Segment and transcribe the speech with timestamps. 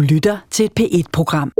[0.00, 1.52] Du lytter til et P1-program.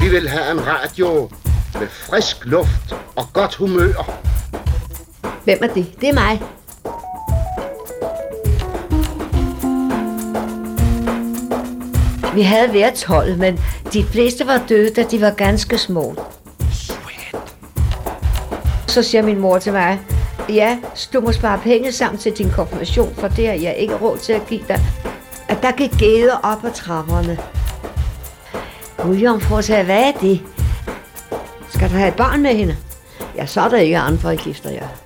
[0.00, 1.30] Vi vil have en radio
[1.80, 4.20] med frisk luft og godt humør.
[5.44, 5.86] Hvem er det?
[6.00, 6.42] Det er mig.
[12.34, 13.58] Vi havde været 12, men
[13.92, 16.14] de fleste var døde, da de var ganske små.
[18.88, 20.00] Så siger min mor til mig,
[20.48, 20.78] ja,
[21.12, 24.32] du må spare penge sammen til din konfirmation, for det har jeg ikke råd til
[24.32, 24.80] at give dig.
[25.48, 27.38] At der gik gæder op ad trapperne.
[28.96, 30.40] Gud, jomfru sagde, hvad er det?
[31.70, 32.76] Skal du have et barn med hende?
[33.36, 34.80] Ja, så er der ikke andre i gifter jeg.
[34.80, 35.05] ja.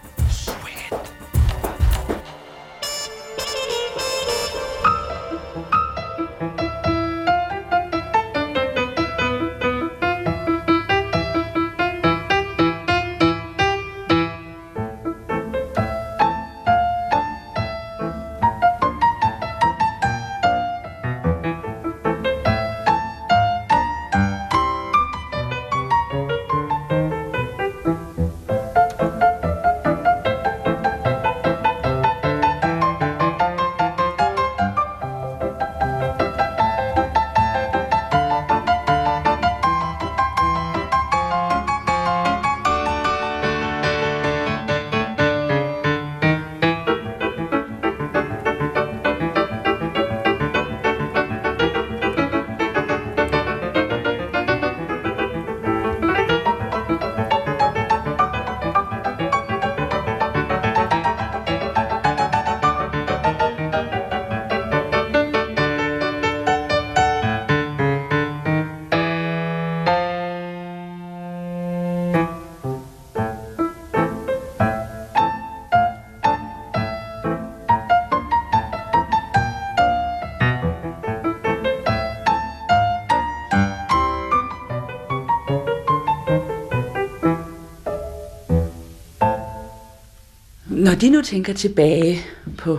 [91.00, 92.21] De nu tænker tilbage
[92.59, 92.78] på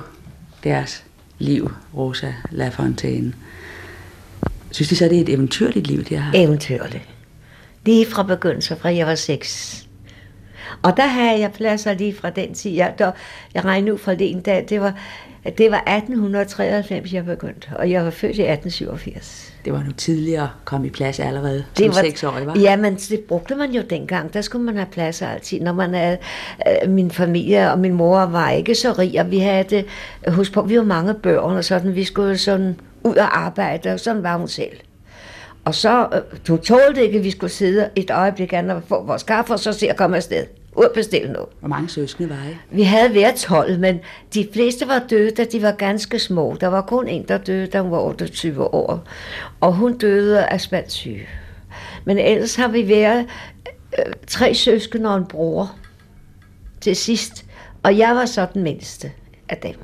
[0.64, 1.04] deres
[1.40, 3.34] liv, Rosa Lafontaine,
[4.72, 6.38] synes de så, det er et eventyrligt liv, de har haft?
[6.38, 7.10] Eventyrligt.
[7.86, 9.82] Lige fra begyndelsen, fra jeg var seks.
[10.82, 12.72] Og der havde jeg pladser lige fra den tid.
[12.72, 13.12] Jeg, der,
[13.54, 15.00] jeg regnede ud fra det en dag, det var,
[15.58, 19.54] det var 1893, jeg begyndte, og jeg var født i 1887.
[19.66, 22.58] Det var nu tidligere at komme i plads allerede Det var- seksårig, var?
[22.60, 24.34] Ja, men det brugte man jo dengang.
[24.34, 25.60] Der skulle man have pladser altid.
[25.60, 26.16] Når man er,
[26.84, 29.86] øh, min familie og min mor var ikke så rig, og vi havde det,
[30.28, 34.00] husk på, vi var mange børn og sådan, vi skulle sådan ud og arbejde, og
[34.00, 34.78] sådan var hun selv.
[35.66, 39.04] Og så, øh, du tålte ikke, at vi skulle sidde et øjeblik andet og få
[39.04, 40.46] vores kaffe, og så se at komme afsted.
[40.76, 41.50] Ud og bestille noget.
[41.60, 42.56] Hvor mange søskende var I?
[42.76, 44.00] Vi havde været 12, men
[44.34, 46.58] de fleste var døde, da de var ganske små.
[46.62, 49.04] Der var kun en, der døde, da hun var 28 år.
[49.62, 51.28] Og hun døde af spandsyge.
[52.06, 53.26] Men ellers har vi været
[54.00, 55.76] øh, tre søskende og en bror
[56.82, 57.46] til sidst.
[57.84, 59.12] Og jeg var så den mindste
[59.50, 59.76] af dem.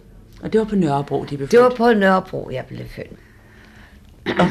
[0.41, 1.77] Og det var på Nørrebro, de blev Det var født.
[1.77, 3.19] på Nørrebro, jeg blev født.
[4.39, 4.47] Og,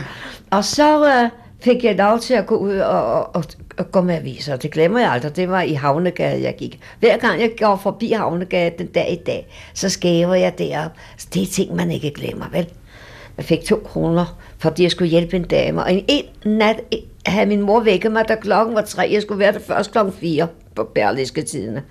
[0.51, 1.31] og så øh,
[1.61, 3.45] fik jeg lov til at gå ud og, og, og,
[3.79, 4.57] at gå med aviser.
[4.57, 5.37] Det glemmer jeg aldrig.
[5.37, 6.81] Det var i Havnegade, jeg gik.
[7.01, 10.91] Hver gang jeg går forbi Havnegade den dag i dag, så skæver jeg derop.
[11.17, 12.67] Så det er ting, man ikke glemmer, vel?
[13.37, 15.83] Jeg fik to kroner, fordi jeg skulle hjælpe en dame.
[15.83, 16.81] Og en, en nat
[17.27, 19.09] havde min mor vækket mig, da klokken var tre.
[19.13, 21.83] Jeg skulle være der først klokken fire på Berliske tiderne.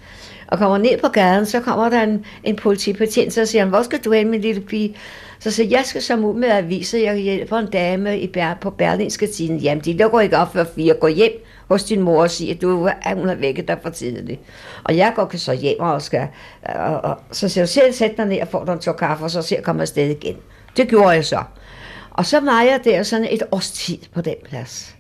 [0.48, 3.82] Og kommer ned på gaden, så kommer der en, en politibetjent, så siger han, hvor
[3.82, 4.96] skal du hen, min lille pige?
[5.40, 8.58] Så siger jeg, jeg skal som ud med aviser, jeg hjælper en dame i Ber-
[8.62, 9.58] på Berlinske tiden.
[9.58, 10.94] Jamen, de lukker ikke op før fire.
[10.94, 11.32] Gå hjem
[11.68, 14.40] hos din mor og sige, at du, at hun har vækket dig for tidligt.
[14.84, 16.28] Og jeg går så hjem og skal,
[16.64, 19.24] og, og, så siger jeg, selv sæt dig ned og får dig en tår kaffe,
[19.24, 20.36] og så ser jeg komme afsted igen.
[20.78, 21.44] Det gjorde jeg så.
[22.12, 24.96] Og så var jeg der sådan et års tid på den plads.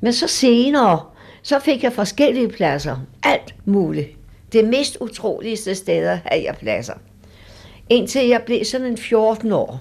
[0.00, 1.00] Men så senere,
[1.42, 2.96] så fik jeg forskellige pladser.
[3.22, 4.08] Alt muligt.
[4.52, 6.94] Det mest utroligste steder havde jeg pladser.
[7.88, 9.80] Indtil jeg blev sådan en 14 år.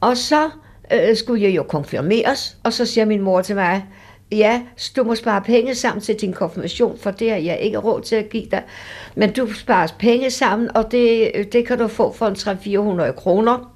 [0.00, 0.50] Og så
[0.92, 3.84] øh, skulle jeg jo konfirmeres, og så siger min mor til mig,
[4.32, 4.62] ja,
[4.96, 8.16] du må spare penge sammen til din konfirmation, for det har jeg ikke råd til
[8.16, 8.62] at give dig.
[9.14, 12.34] Men du sparer penge sammen, og det, det kan du få for en
[13.08, 13.74] 300-400 kroner.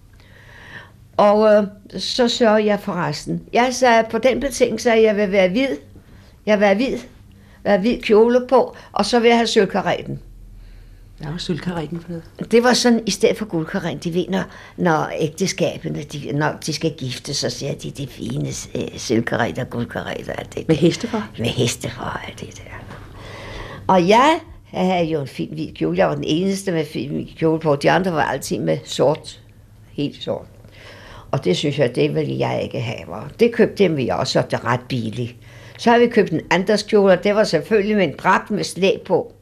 [1.16, 1.64] Og øh,
[2.00, 3.42] så sørger jeg for resten.
[3.52, 5.76] Jeg sagde, på den betingelse, at jeg vil være hvid.
[6.46, 6.98] Jeg vil være hvid.
[7.64, 10.20] Være hvid kjole på, og så vil jeg have sølvkaretten.
[11.22, 12.50] Der var sølvkareten på det.
[12.52, 14.42] Det var sådan, i stedet for guldkaren, de ved, når,
[14.76, 20.32] når ægteskabene, de, når de skal gifte, så ser de de fine øh, sølvkaretter, guldkaretter,
[20.32, 21.24] alt det Med heste for?
[21.38, 22.96] med heste for alt det der.
[23.86, 24.40] Og jeg
[24.72, 25.98] Jeg havde jo en fin hvid kjole.
[25.98, 27.76] Jeg var den eneste med fin hvid kjole på.
[27.76, 29.40] De andre var altid med sort.
[29.92, 30.46] Helt sort.
[31.30, 33.08] Og det synes jeg, det ville jeg ikke have.
[33.08, 35.34] Og det købte vi også, og det er ret billigt.
[35.78, 38.64] Så har vi købt en andres kjole, og det var selvfølgelig med en dragt med
[38.64, 39.32] slæb på.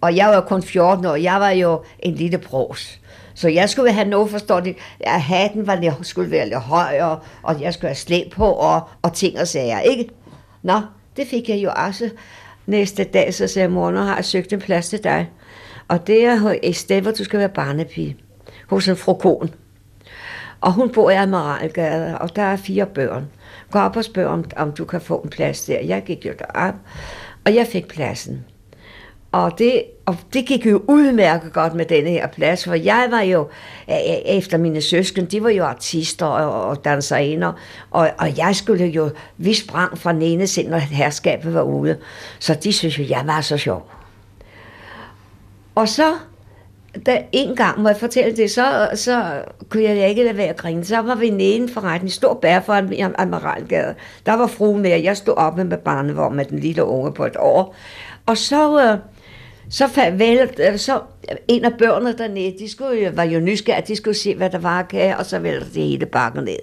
[0.00, 3.00] Og jeg var kun 14 år, jeg var jo en lille bros.
[3.34, 7.60] Så jeg skulle have noget forståeligt, at hatten var lidt, skulle være lidt højere, og
[7.60, 10.08] jeg skulle have slæb på, og, og ting og sager, ikke?
[10.62, 10.80] Nå,
[11.16, 12.10] det fik jeg jo også
[12.66, 15.30] næste dag, så sagde mor, nu har jeg søgt en plads til dig.
[15.88, 18.16] Og det er et sted, hvor du skal være barnepige,
[18.68, 19.50] hos en frokon.
[20.60, 23.28] Og hun bor i Amaralgade, og der er fire børn.
[23.70, 25.80] Gå op og spørg, om, om du kan få en plads der.
[25.80, 26.74] Jeg gik jo derop,
[27.44, 28.44] og jeg fik pladsen.
[29.32, 33.20] Og det, og det gik jo udmærket godt med denne her plads, for jeg var
[33.20, 33.48] jo,
[34.26, 37.52] efter mine søsken, de var jo artister og, og danserinder,
[37.90, 41.98] og, og jeg skulle jo, vi sprang fra den ene sind, når herskabet var ude.
[42.38, 43.90] Så de synes jo, jeg var så sjov.
[45.74, 46.14] Og så,
[47.06, 50.56] da en gang må jeg fortælle det, så, så kunne jeg ikke lade være at
[50.56, 50.84] grine.
[50.84, 52.72] Så var vi nede i retten, forretning, stor bær for
[53.18, 53.94] Amaralgade.
[54.26, 57.26] Der var fruen med, og jeg stod oppe med barnevogn med den lille unge på
[57.26, 57.74] et år.
[58.26, 58.80] Og så...
[58.82, 58.98] Øh,
[59.70, 61.00] så, farvel, øh, så
[61.30, 64.50] øh, en af børnene dernede, de skulle jo, var jo nysgerrige, de skulle se, hvad
[64.50, 66.58] der var af og så væltede det hele bakken ned.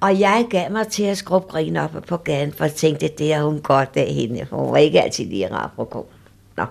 [0.00, 3.32] Og jeg gav mig til at skrubbe grin op på gaden, for jeg tænkte, det
[3.32, 4.46] er hun godt af hende.
[4.50, 6.06] Hun var ikke altid lige rar på.
[6.56, 6.64] Nå.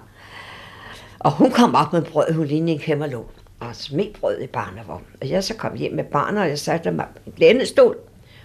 [1.20, 3.26] Og hun kom op med brød, hun lignede en kæmmerlån,
[3.60, 5.08] og smed brød i barnevognen.
[5.22, 7.98] Og jeg så kom hjem med barnet, og jeg satte mig på en lænestol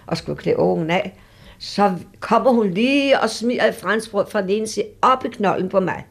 [0.07, 1.19] og skulle klæde ungen af.
[1.59, 5.69] Så kommer hun lige og smider et franskbrød fra den ene side op i knolden
[5.69, 6.05] på mig.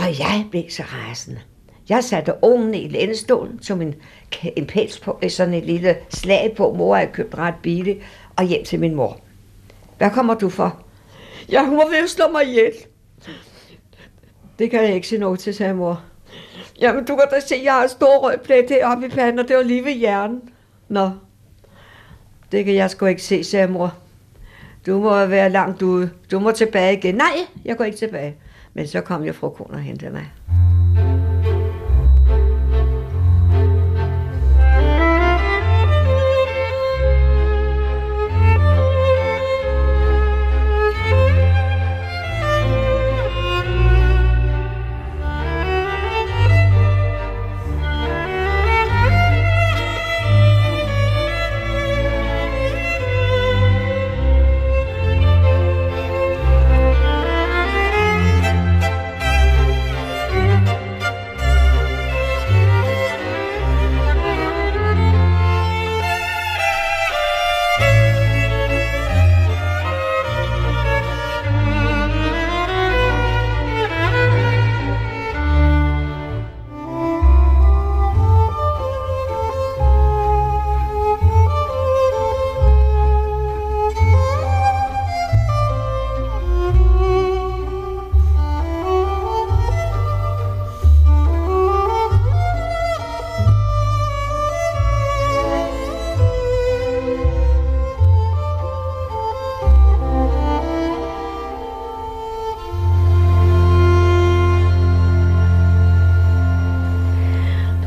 [0.00, 1.40] Og jeg blev så rasende.
[1.88, 3.94] Jeg satte ungen i lændestolen, som en,
[4.56, 6.72] en pels på, sådan et lille slag på.
[6.72, 7.98] Mor havde købt ret billigt,
[8.36, 9.20] og hjem til min mor.
[9.98, 10.82] Hvad kommer du for?
[11.52, 12.72] Ja, hun var ved at slå mig ihjel.
[14.58, 16.02] Det kan jeg ikke se noget til, sagde mor.
[16.80, 19.48] Jamen, du kan da se, jeg har en stor rød plet heroppe i panden, og
[19.48, 20.40] det var lige ved hjernen.
[20.88, 21.10] Nå,
[22.52, 23.94] det kan jeg sgu ikke se, sagde mor.
[24.86, 26.10] Du må være langt ude.
[26.30, 27.14] Du må tilbage igen.
[27.14, 28.36] Nej, jeg går ikke tilbage.
[28.74, 30.32] Men så kom jo fru Kuhn og hentede mig.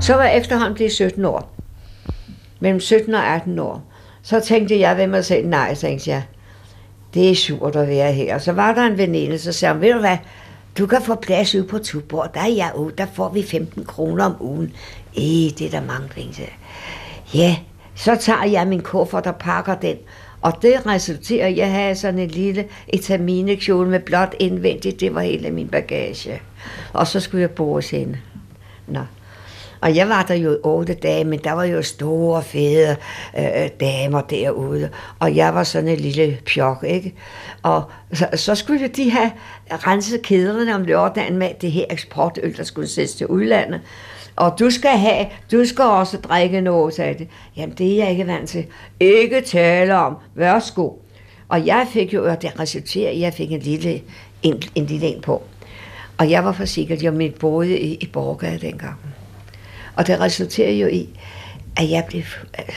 [0.03, 1.53] Så var jeg efterhånden blevet 17 år.
[2.60, 3.83] Mellem 17 og 18 år.
[4.24, 6.24] Så tænkte jeg ved mig selv, nej, tænkte jeg,
[7.13, 8.36] det er surt at være her.
[8.36, 10.17] Og så var der en veninde, så sagde hun, ved du hvad,
[10.77, 12.33] du kan få plads ude på Tuborg.
[12.33, 14.74] Der er jeg ude, der får vi 15 kroner om ugen.
[15.17, 16.50] Eh, det er der mange penge til.
[17.33, 17.57] Ja,
[17.95, 19.98] så tager jeg min kuffert og pakker den.
[20.41, 25.00] Og det resulterer, at jeg havde sådan en lille etaminekjole med blot indvendigt.
[25.00, 26.41] Det var hele min bagage.
[26.93, 28.17] Og så skulle jeg bo hos hende.
[28.88, 29.00] Nå.
[29.84, 32.96] Og jeg var der jo i otte dage, men der var jo store, fede
[33.38, 34.90] øh, øh damer derude.
[35.20, 37.13] Og jeg var sådan en lille pjok, ikke?
[37.63, 39.32] Og så, så skulle de have
[39.70, 43.82] renset kæderne om lørdagen med det her eksportøl, der skulle sættes til udlandet.
[44.36, 47.28] Og du skal have, du skal også drikke noget, sagde det.
[47.58, 48.66] Jamen, det er jeg ikke vant til.
[49.00, 50.16] Ikke tale om.
[50.36, 50.92] Værsgo.
[51.50, 54.02] Og jeg fik jo, og det resulterede, at jeg fik en lille
[54.44, 55.44] en, en lille en på.
[56.18, 59.12] Og jeg var forsikret, jeg mit boede i, i Borgade dengang.
[59.95, 61.19] Og det resulterede jo i,
[61.77, 62.23] at jeg blev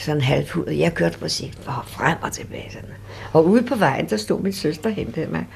[0.01, 2.71] sådan halvfuld, jeg kørte på sig musik frem og tilbage.
[2.73, 2.89] Sådan.
[3.33, 5.47] Og ude på vejen, der stod min søster og hentede mig.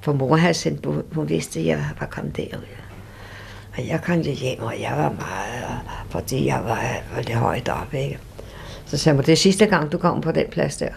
[0.00, 2.62] For mor havde sendt, hun vidste, at jeg var kommet derud.
[3.76, 5.80] Og jeg kom hjem, og jeg var meget,
[6.10, 8.18] fordi jeg var, var lidt højt op, ikke?
[8.86, 10.88] Så sagde hun, det er sidste gang, du kom på den plads der.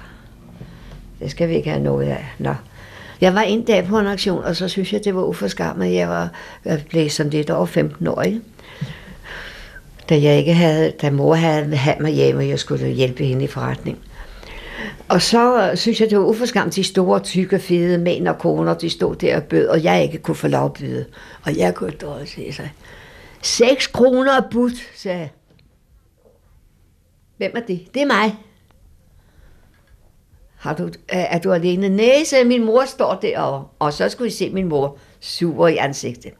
[1.20, 2.26] Det skal vi ikke have noget af.
[2.40, 2.54] Nå.
[3.22, 5.94] Jeg var en dag på en aktion, og så synes jeg, det var uforskammet.
[5.94, 6.30] Jeg var
[6.66, 8.42] jeg blev sådan lidt over 15 år, ikke?
[10.10, 13.44] Da jeg ikke havde, da mor havde haft mig hjemme, og jeg skulle hjælpe hende
[13.44, 14.00] i forretning.
[15.10, 18.74] Og så øh, synes jeg, det var uforskamt, de store, tykke, fede mænd og koner,
[18.74, 21.06] de stod der og bød, og jeg ikke kunne få lov at byde.
[21.46, 22.72] Og jeg kunne dårligt se sig.
[23.42, 25.30] 6 kroner er budt, sagde jeg.
[27.38, 27.88] Hvem er det?
[27.94, 28.36] Det er mig.
[30.58, 31.90] Har du, er, du alene?
[31.90, 33.68] Næse, min mor står derovre.
[33.80, 36.32] Og så skulle I se min mor sur i ansigtet.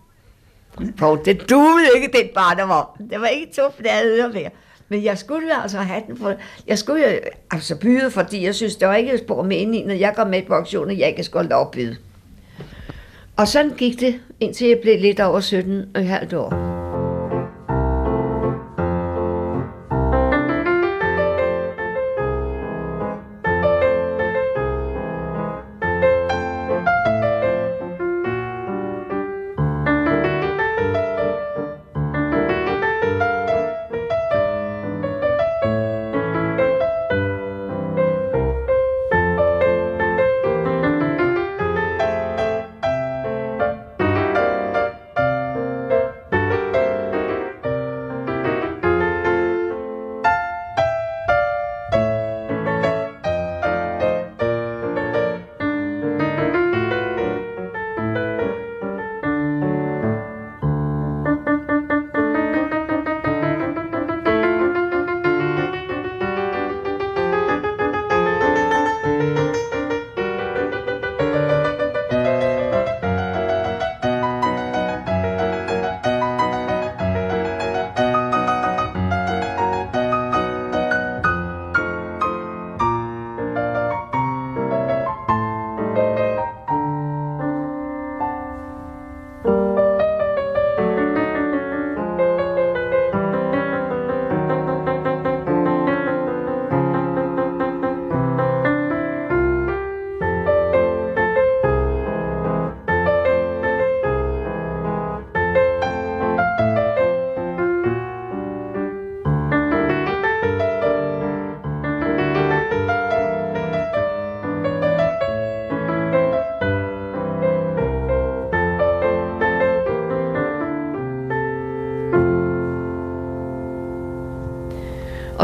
[0.98, 1.18] På.
[1.26, 3.10] det duede ikke, den barnevogn.
[3.10, 4.50] Det var ikke to flade øre mere.
[4.90, 6.34] Men jeg skulle jo altså have den, for
[6.68, 7.20] jeg skulle jo
[7.52, 10.26] altså byde, fordi jeg synes, det var ikke spor med ind i, når jeg går
[10.26, 11.98] med på auktionen, jeg ikke skulle lov at byde.
[13.38, 16.75] Og sådan gik det, indtil jeg blev lidt over 17 og et halvt år.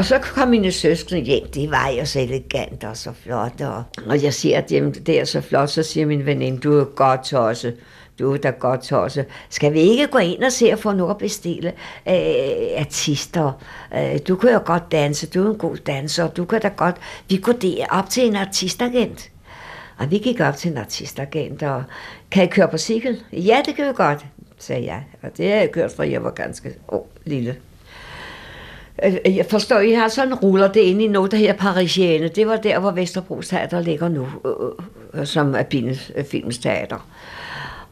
[0.01, 3.61] Og så kom mine søskende hjem, det var jo så elegant og så flot.
[3.61, 6.83] Og, og jeg siger, at det er så flot, så siger min veninde, du er
[6.83, 7.73] godt tosse.
[8.19, 9.25] Du er da godt tosse.
[9.49, 11.73] Skal vi ikke gå ind og se og få noget at bestille
[12.07, 12.15] øh,
[12.77, 13.63] artister?
[13.95, 16.95] Øh, du kan jo godt danse, du er en god danser, du kan da godt...
[17.29, 19.29] Vi går der op til en artistagent.
[19.97, 21.83] Og vi gik op til en artistagent, og
[22.31, 23.23] kan I køre på cykel?
[23.33, 24.25] Ja, det kan vi godt,
[24.57, 25.03] sagde jeg.
[25.21, 27.55] Og det har jeg kørt fra, jeg var ganske oh, lille.
[29.05, 32.27] Øh, øh, jeg forstår, I har sådan ruller det ind i noget, der her Parisienne.
[32.27, 35.63] Det var der, hvor Vesterbro Teater ligger nu, øh, øh som er
[36.31, 37.07] filmens teater.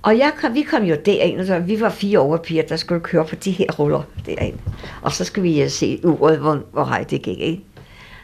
[0.01, 3.25] Og jeg kom, vi kom jo derind, så vi var fire overpiger, der skulle køre
[3.25, 4.55] på de her ruller derind.
[5.01, 7.63] Og så skulle vi se uret, hvor, hvor hej det gik, ikke?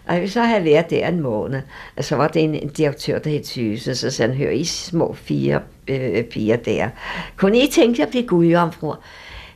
[0.07, 1.61] Og vi så havde været der en måned,
[1.97, 4.63] og så var det en, en direktør, der hed Thyse, så sagde han, hør I
[4.63, 6.89] små fire øh, piger der.
[7.37, 8.95] Kunne I tænke jer at blive gudjomfruer?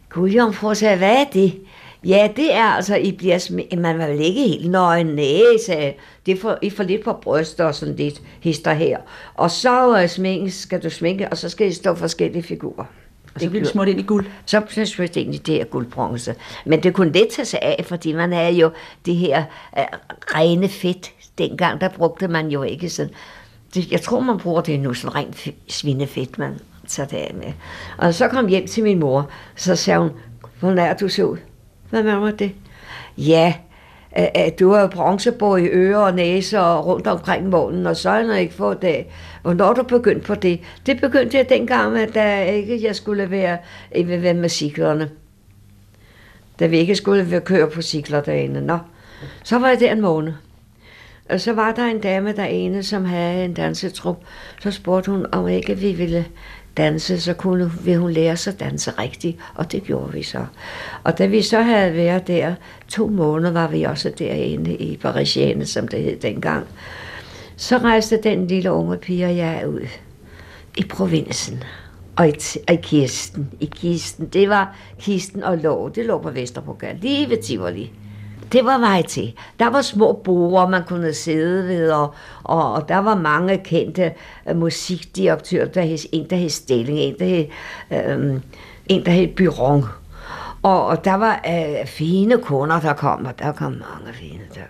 [0.10, 1.54] Gudjomfruer sagde, hvad er det?
[2.04, 5.94] Ja, det er altså, I bliver sm- man vil ikke helt nøgen næse.
[6.26, 8.98] Det er for, I får lidt på bryster og sådan lidt hister her.
[9.36, 12.86] Og så uh, sminke, skal du sminke, og så skal I stå forskellige figurer.
[13.36, 14.26] Og så bliver det smurt ind i guld?
[14.46, 16.36] Så smurt ind i det her guldbronze.
[16.66, 18.72] Men det kunne let tage sig af, fordi man er jo
[19.06, 19.44] det her
[19.78, 19.84] uh,
[20.36, 21.12] rene fedt.
[21.38, 23.14] Dengang der brugte man jo ikke sådan.
[23.74, 27.54] Det, jeg tror, man bruger det nu, sådan rent svinefedt, man tager det af med.
[27.98, 30.12] Og så kom hjem til min mor, så sagde hun,
[30.60, 31.38] hvordan er du så ud?
[31.90, 32.52] Hvad var det?
[33.18, 33.54] Ja,
[34.12, 38.20] at du har bronzebord i ører og næse og rundt omkring månen, og så har
[38.20, 39.06] jeg ikke fået det.
[39.42, 40.60] Hvornår du begyndt på det?
[40.86, 43.58] Det begyndte jeg dengang, at da ikke jeg skulle være,
[43.96, 45.10] øh, ved med cyklerne.
[46.60, 48.62] Da vi ikke skulle være køre på cykler derinde.
[48.62, 48.78] Nå,
[49.44, 50.34] så var jeg der en måned.
[51.30, 54.24] Og så var der en dame derinde, som havde en dansetrup.
[54.60, 56.26] Så spurgte hun, om ikke vi ville
[56.80, 60.46] danse, så kunne, ville hun lære sig at danse rigtigt, og det gjorde vi så.
[61.04, 62.56] Og da vi så havde været der
[62.88, 66.68] to måneder, var vi også derinde i Parisienne, som det hed dengang.
[67.58, 69.88] Så rejste den lille unge pige og jeg ud
[70.78, 71.64] i provinsen.
[72.16, 72.34] Og i,
[72.68, 73.52] og i kisten.
[73.60, 74.28] I kisten.
[74.28, 75.90] Det var kisten og lå.
[75.90, 77.92] Det lå på Vesterbrogade, lige ved Tivoli.
[78.52, 79.34] Det var vej til.
[79.60, 82.14] Der var små borer, man kunne sidde ved, og,
[82.44, 84.14] og, og der var mange kendte
[84.52, 85.66] uh, musikdirektører.
[85.66, 87.46] Der hed, en, der hed Stilling, en, der hed,
[87.92, 88.42] uh,
[88.86, 89.86] en, der hed Byron.
[90.64, 94.62] Og, og der var øh, fine kunder, der kom, og der kom mange fine der.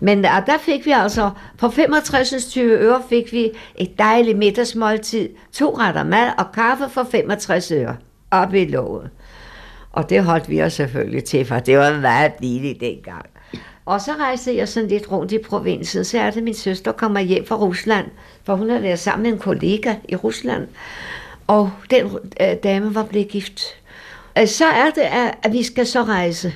[0.00, 5.28] Men der, der fik vi altså, for 65 20 øre fik vi et dejligt middagsmåltid,
[5.52, 7.96] to retter mad og kaffe for 65 øre
[8.30, 9.10] op i låget.
[9.94, 13.26] Og det holdt vi os selvfølgelig til, for det var meget billigt dengang.
[13.86, 17.20] Og så rejste jeg sådan lidt rundt i provinsen, så er det, min søster kommer
[17.20, 18.06] hjem fra Rusland,
[18.44, 20.68] for hun har været sammen med en kollega i Rusland.
[21.46, 23.62] Og den øh, dame var blevet gift.
[24.38, 26.54] Øh, så er det, at, at vi skal så rejse.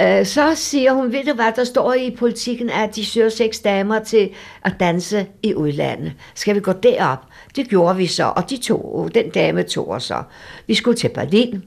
[0.00, 3.60] Øh, så siger hun, ved du hvad, der står i politikken, at de søger seks
[3.60, 4.30] damer til
[4.62, 6.12] at danse i udlandet.
[6.34, 7.18] Skal vi gå derop?
[7.56, 10.22] Det gjorde vi så, og de to, den dame tog os så.
[10.66, 11.62] Vi skulle til Berlin.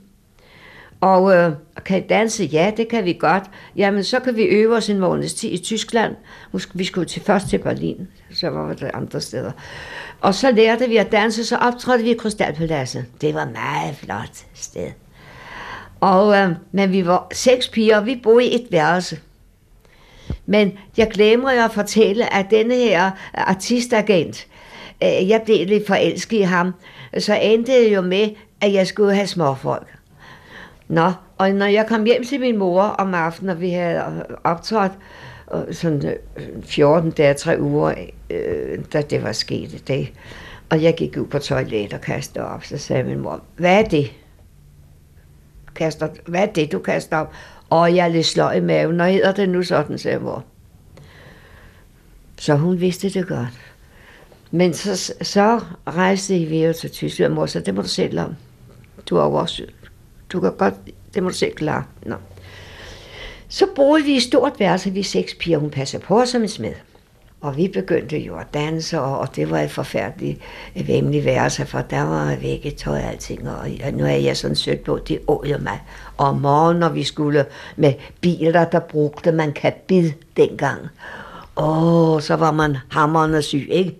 [1.06, 1.52] Og øh,
[1.86, 2.44] kan I danse?
[2.44, 3.44] Ja, det kan vi godt.
[3.76, 6.16] Jamen, så kan vi øve os en måneds tid i Tyskland.
[6.74, 9.52] Vi skulle til, først til Berlin, så var det andre steder.
[10.22, 13.06] Og så lærte vi at danse, så optrådte vi i Krystalpaladset.
[13.22, 14.92] Det var et meget flot sted.
[16.00, 19.20] Og, øh, men vi var seks piger, og vi boede i et værelse.
[20.46, 24.48] Men jeg glemmer at fortælle, at denne her øh, artistagent,
[25.04, 26.74] øh, jeg blev lidt forelsket i ham,
[27.18, 28.30] så endte det jo med,
[28.62, 29.95] at jeg skulle have småfolk.
[30.88, 34.92] Nå, og når jeg kom hjem til min mor om aftenen, og vi havde optrådt
[35.54, 37.94] øh, sådan øh, 14 dage, 3 uger,
[38.30, 40.12] øh, da det var sket det,
[40.70, 43.84] og jeg gik ud på toilet og kastede op, så sagde min mor, hvad er
[43.84, 44.12] det?
[45.76, 47.34] Kaster, hvad er det, du kaster op?
[47.70, 50.44] Og jeg er lidt sløj i maven, og hedder det nu sådan, sagde mor.
[52.38, 53.74] Så hun vidste det godt.
[54.52, 58.36] Men så, så rejste vi jo til Tyskland, mor, så det må du selv om.
[59.10, 59.64] Du er også
[60.30, 60.74] du kan godt,
[61.14, 61.84] det må du selv klare.
[62.06, 62.16] Nå.
[63.50, 66.48] Så boede vi i stort værelse, vi seks piger, hun passer på os som en
[66.48, 66.74] smed.
[67.42, 70.40] Og vi begyndte jo at danse, og det var et forfærdeligt
[70.76, 72.38] øh, vemmeligt værelse, for der var
[72.78, 75.80] tøj og alting, og nu er jeg sådan sødt på, det åd mig.
[76.18, 80.80] Og om morgenen, når vi skulle med biler, der brugte man kabid dengang.
[81.58, 83.96] Åh, så var man hammerende syg, ikke?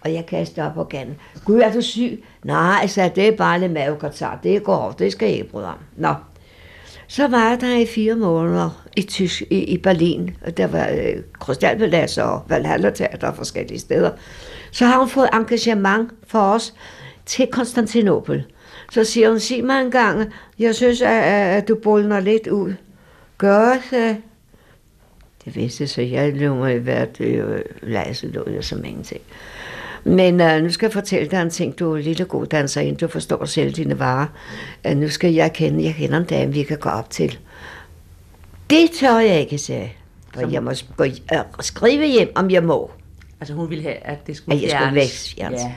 [0.00, 1.16] Og jeg kastede op på gaden.
[1.44, 2.24] Gud, er du syg?
[2.44, 4.40] Nej, så det er bare lidt mavekatar.
[4.42, 5.78] Det går det skal jeg ikke bryde om.
[5.96, 6.14] Nå.
[7.06, 11.22] Så var der i fire måneder i, Tysk, i, i Berlin, og der var øh,
[11.40, 14.10] Krystalpalads og Valhalla Teater og forskellige steder.
[14.70, 16.74] Så har hun fået engagement for os
[17.26, 18.44] til Konstantinopel.
[18.92, 22.74] Så siger hun, sig mig en gang, jeg synes, at, at du bolner lidt ud.
[23.38, 24.16] Gør det.
[25.44, 29.20] Det vidste så jeg løb mig i hvert øh, lejse lå jeg som ingenting.
[30.04, 31.78] Men uh, nu skal jeg fortælle dig en ting.
[31.78, 32.96] Du er lille god danser ind.
[32.96, 34.26] Du forstår selv dine varer.
[34.88, 37.38] Uh, nu skal jeg kende, jeg kender en dame, vi kan gå op til.
[38.70, 39.96] Det tør jeg ikke sige.
[40.34, 40.52] For Som...
[40.52, 41.10] jeg må gå, uh,
[41.60, 42.90] skrive hjem, om jeg må.
[43.40, 45.72] Altså hun ville have, at det skulle at jeg skulle væk Ja.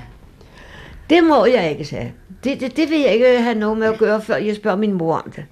[1.09, 2.13] Det må jeg ikke sige.
[2.43, 4.93] Det, det, det vil jeg ikke have noget med at gøre, før jeg spørger min
[4.93, 5.45] mor om det.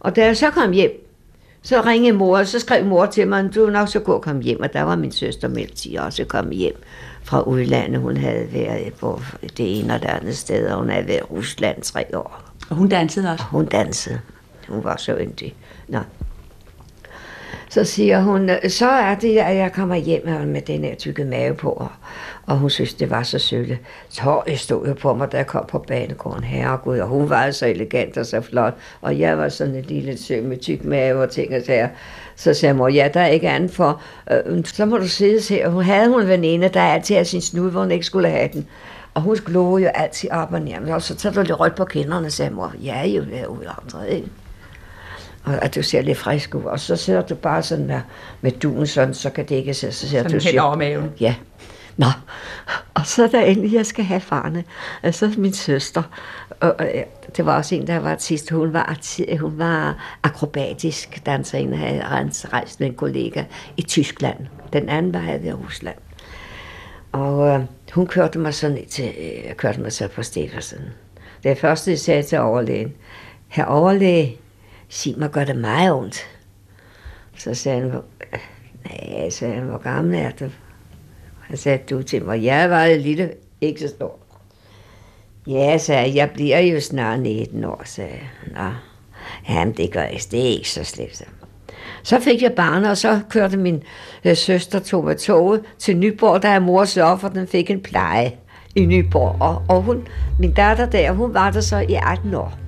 [0.00, 0.90] Og da jeg så kom hjem,
[1.62, 4.22] så ringede mor, og så skrev mor til mig, du er nok så god at
[4.22, 6.82] komme hjem, og der var min søster Melti også kommet hjem
[7.28, 8.00] fra udlandet.
[8.00, 11.22] Hun havde været på det ene og det andet sted, og hun havde været i
[11.22, 12.42] Rusland tre år.
[12.70, 13.44] Og hun dansede også?
[13.44, 14.20] Hun dansede.
[14.68, 15.54] Hun var så yndig.
[15.88, 15.98] Nå.
[17.70, 21.54] Så siger hun, så er det, at jeg kommer hjem med den her tykke mave
[21.54, 21.88] på,
[22.46, 23.78] og hun synes, det var så sølle.
[24.08, 26.44] Så jeg stod jo på mig, da jeg kom på banegården.
[26.44, 30.16] Herregud, og hun var så elegant og så flot, og jeg var sådan en lille
[30.16, 31.88] sø med tyk mave og ting og sager.
[32.38, 34.02] Så sagde mor, ja, der er ikke andet for.
[34.30, 35.68] Øh, så må du sidde her.
[35.68, 38.48] Hun havde hun en veninde, der altid havde sin snud, hvor hun ikke skulle have
[38.52, 38.66] den.
[39.14, 40.90] Og hun glode jo altid op og ned.
[40.90, 42.72] Og så tager du lidt rødt på kinderne, sagde mor.
[42.82, 44.28] Ja, jo, jeg er ude andre, ikke?
[45.44, 46.62] Og at du ser lidt frisk ud.
[46.62, 48.00] Og så sidder du bare sådan med,
[48.40, 49.92] med duen sådan, så kan det ikke se.
[49.92, 51.10] Så ser sådan du hen over maven.
[51.20, 51.34] Ja.
[51.96, 52.06] Nå,
[52.94, 54.64] og så da endelig jeg skal have farne,
[55.02, 56.02] altså min søster,
[56.60, 56.86] og, og
[57.36, 58.98] det var også en, der var artist, hun var,
[59.40, 62.02] hun var akrobatisk danserinde, havde
[62.52, 63.44] rejst med en kollega
[63.76, 64.36] i Tyskland.
[64.72, 65.96] Den anden var her i Rusland.
[67.12, 67.60] Og øh,
[67.92, 70.80] hun kørte mig sådan til, øh, kørte mig så på Stefersen.
[71.42, 72.94] Det første, jeg sagde til overlægen,
[73.48, 74.36] her overlæge,
[74.88, 76.26] sig mig, gør det meget ondt.
[77.36, 78.00] Så sagde han,
[78.84, 80.50] nej, sagde han, hvor gammel er du?
[81.40, 84.18] Han sagde du til mig, jeg var en lille, ikke så stor.
[85.48, 88.52] Ja, sagde jeg, jeg bliver jo snart 19 år, sagde jeg.
[88.54, 88.70] Nå,
[89.48, 91.22] jamen det gør jeg, det er ikke så slemt.
[92.02, 93.82] Så fik jeg barn, og så kørte min
[94.24, 97.80] øh, søster tog med toget til Nyborg, der er mor sørge for, den fik en
[97.80, 98.32] pleje
[98.74, 99.36] i Nyborg.
[99.40, 100.08] Og, og hun,
[100.38, 102.67] min datter der, hun var der så i 18 år.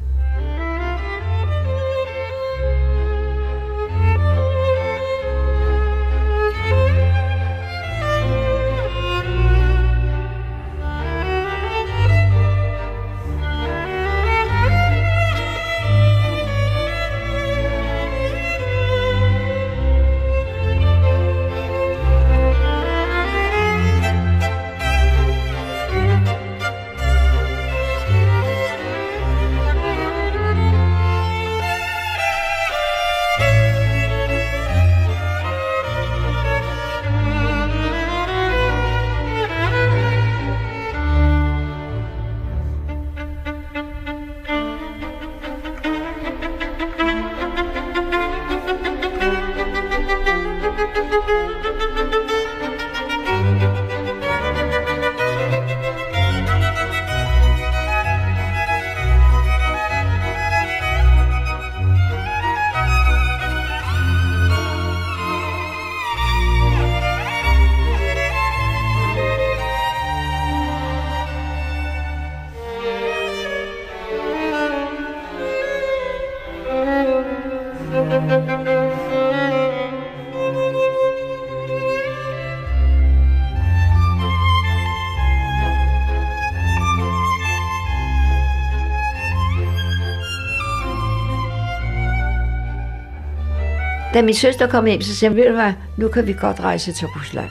[94.21, 96.61] Da min søster kom hjem, så sagde hun, ved du hvad, nu kan vi godt
[96.61, 97.51] rejse til Rusland.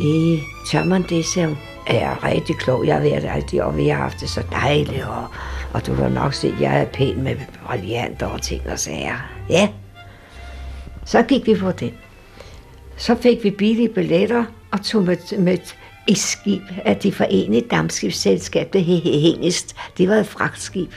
[0.00, 1.58] I tør man det, sagde hun.
[1.88, 5.04] Jeg er rigtig klog, jeg har været altid, og vi har haft det så dejligt,
[5.04, 5.24] og,
[5.72, 7.36] og du kan nok se, at jeg er pæn med
[7.66, 9.16] brillanter og ting og sager.
[9.50, 9.68] Ja.
[11.04, 11.94] Så gik vi på den.
[12.96, 15.58] Så fik vi billige billetter og tog med, med
[16.08, 19.76] et skib af det forenede dammskibsselskab, det hed Hengest.
[19.98, 20.92] Det var et fragtskib.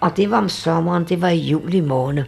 [0.00, 2.24] Og det var om sommeren, det var i juli måned.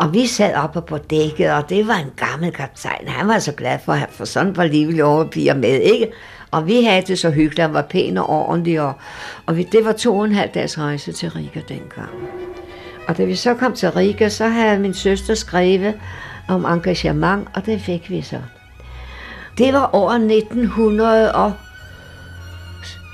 [0.00, 3.08] Og vi sad oppe på dækket, og det var en gammel kaptajn.
[3.08, 6.12] Han var så glad for, at få sådan på livlige unge piger med, ikke?
[6.50, 8.92] Og vi havde det så hyggeligt, han var pæn og ordentlig, og,
[9.46, 12.08] og vi, det var to og en halv dags rejse til Riga dengang.
[13.08, 15.94] Og da vi så kom til Riga, så havde min søster skrevet
[16.48, 18.38] om engagement, og det fik vi så.
[19.58, 21.52] Det var år 1900 og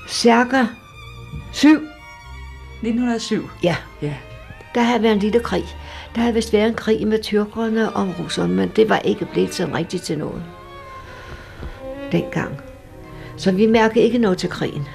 [0.09, 0.65] cirka
[1.53, 1.69] 7.
[2.83, 3.51] 1907.
[3.63, 4.15] Ja, Ja.
[4.75, 5.65] der havde været en lille krig.
[6.17, 9.55] Der havde vist været en krig med tyrkerne og russerne, men det var ikke blevet
[9.55, 10.43] sådan rigtigt til noget.
[12.13, 12.61] Dengang.
[13.37, 14.89] Så vi mærkede ikke noget til krigen.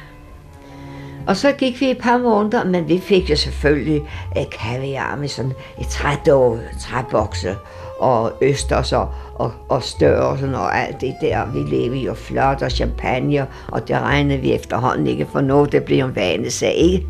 [1.28, 4.02] Og så gik vi et par måneder, men vi fik jo selvfølgelig
[4.38, 7.56] eh, kaviar med sådan et trædåg, træbokse
[8.00, 11.52] og østers og, og, og størrelsen og alt det der.
[11.52, 15.72] Vi levede jo flot og champagne, og det regnede vi efterhånden ikke for noget.
[15.72, 17.08] Det blev en vanesag, ikke?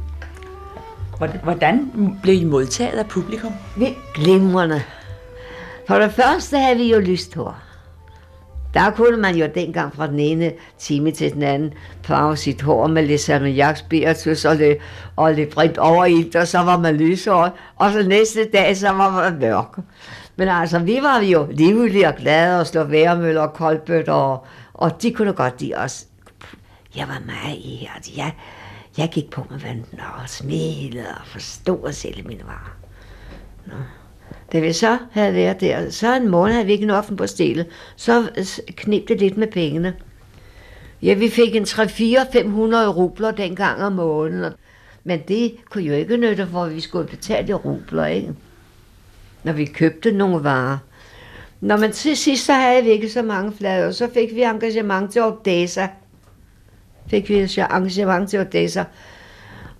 [1.21, 1.91] Hvordan- Hvordan
[2.23, 3.53] blev I modtaget af publikum?
[3.77, 4.81] Vi glimrende.
[5.87, 7.55] For det første havde vi jo lyst hår.
[8.73, 12.87] Der kunne man jo dengang fra den ene time til den anden farve sit hår
[12.87, 14.77] med lidt salmiak, spiritus og lidt,
[15.15, 18.89] og lidt brint over i, og så var man lyshåret, og så næste dag, så
[18.89, 19.77] var man mørk.
[20.35, 25.01] Men altså, vi var jo livlige og glade og slå væremøller og koldbøtter, og, og
[25.01, 26.05] de kunne godt lide os.
[26.95, 28.31] Jeg var meget i, altså ja
[28.97, 32.75] jeg gik på med vandet og smilede og forstod selv mine varer.
[33.65, 33.73] Nå.
[34.51, 37.65] Da vi så havde været der, så en måned havde vi ikke noget på stillet,
[37.95, 38.29] så
[38.67, 39.95] knep det lidt med pengene.
[41.01, 44.53] Ja, vi fik en 3-4-500 rubler dengang om måneden,
[45.03, 48.33] men det kunne jo ikke nytte, for vi skulle betale i rubler, ikke?
[49.43, 50.77] Når vi købte nogle varer.
[51.61, 55.11] Når man til sidst, så havde vi ikke så mange flader, så fik vi engagement
[55.11, 55.87] til Odessa.
[57.07, 58.83] Fik vi så engagement til Odessa.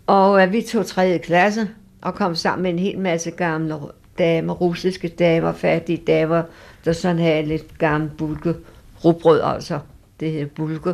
[0.07, 1.17] Og øh, vi tog 3.
[1.17, 1.67] klasse
[2.01, 3.75] og kom sammen med en hel masse gamle
[4.17, 6.43] damer, russiske damer, fattige damer,
[6.85, 8.55] der sådan havde lidt gammel bulke,
[9.05, 9.79] rugbrød altså,
[10.19, 10.93] det hed bulke.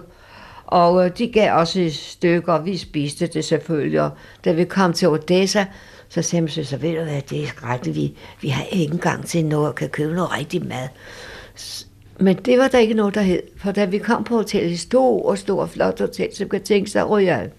[0.65, 4.01] Og øh, de gav også et stykke, og vi spiste det selvfølgelig.
[4.01, 4.09] Og
[4.45, 5.65] da vi kom til Odessa,
[6.09, 9.25] så sagde man så, ved du hvad, det er skrækkeligt, vi, vi har ikke engang
[9.25, 10.87] til noget, kan købe noget rigtig mad.
[12.19, 15.29] Men det var der ikke noget, der hed, for da vi kom på hotellet, stor
[15.29, 17.51] og stor flot hotel, så kan tænke sig Royal.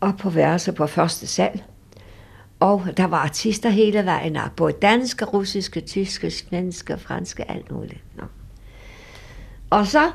[0.00, 1.62] Og på værelse på første sal.
[2.60, 8.00] Og der var artister hele vejen op, både danske, russiske, tyske, svenske, franske, alt muligt.
[8.16, 8.22] Nå.
[9.70, 10.10] Og så,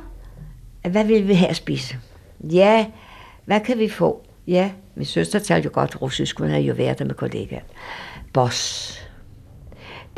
[0.89, 1.97] hvad vil vi her spise?
[2.39, 2.85] Ja,
[3.45, 4.25] hvad kan vi få?
[4.47, 7.61] Ja, min søster talte jo godt russisk, hun havde jo været der med kollegaer.
[8.33, 9.00] Boss.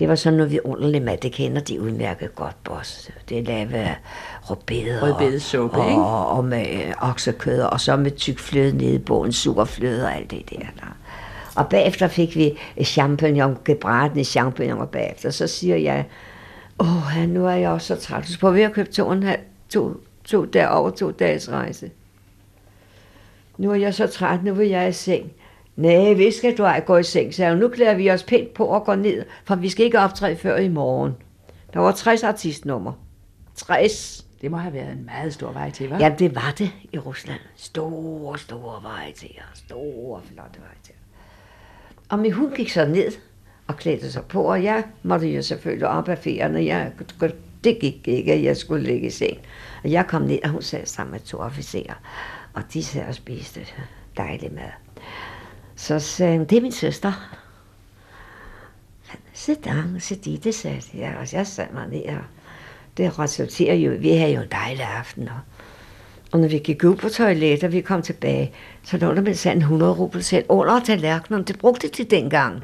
[0.03, 3.11] Det var sådan noget vidunderligt mad, det kender de udmærket godt, boss.
[3.29, 3.95] Det er af
[4.41, 5.03] rødbeder.
[5.03, 6.01] Rødbedesuppe, og, ikke?
[6.01, 10.15] og, og med øh, oksekød, og så med tyk fløde nede i bogen, surfløde og
[10.15, 10.57] alt det der.
[10.57, 10.97] der.
[11.55, 15.29] Og bagefter fik vi champignon, gebratne champignoner bagefter.
[15.29, 16.05] Så siger jeg,
[16.79, 18.27] åh, nu er jeg også så træt.
[18.27, 21.51] Så på ved at købe to, og en halv, to, to dage over to dages
[21.51, 21.91] rejse.
[23.57, 25.31] Nu er jeg så træt, nu vil jeg i seng.
[25.75, 27.59] Nej, vi skal du ej gå i seng, sagde hun.
[27.59, 30.57] Nu klæder vi os pænt på og går ned, for vi skal ikke optræde før
[30.57, 31.13] i morgen.
[31.73, 32.93] Der var 60 artistnummer.
[33.55, 34.25] 60.
[34.41, 35.97] Det må have været en meget stor vej til, hva'?
[35.97, 37.39] Ja, det var det i Rusland.
[37.55, 39.43] Store, store veje til jer.
[39.53, 40.93] Store, flotte veje til.
[42.09, 43.12] Og min hund gik så ned
[43.67, 46.65] og klædte sig på, og jeg måtte jo selvfølgelig op af ferierne.
[46.65, 46.91] Jeg,
[47.63, 49.38] det gik ikke, at jeg skulle ligge i seng.
[49.83, 51.93] Og jeg kom ned, og hun sad sammen med to officerer.
[52.53, 53.59] Og de sad og spiste
[54.17, 54.82] dejlig mad.
[55.83, 57.11] Så sagde hun, det er min søster.
[59.33, 61.15] Sit down, sit i, det sagde jeg.
[61.19, 62.23] Og jeg sad mig ned, og
[62.97, 65.27] det resulterer jo, vi havde jo en dejlig aften.
[65.27, 65.39] Og,
[66.31, 68.51] og når vi gik ud på toilettet, og vi kom tilbage,
[68.83, 71.43] så lå der med sådan 100 rubel selv under tallerkenen.
[71.43, 72.63] Det brugte de dengang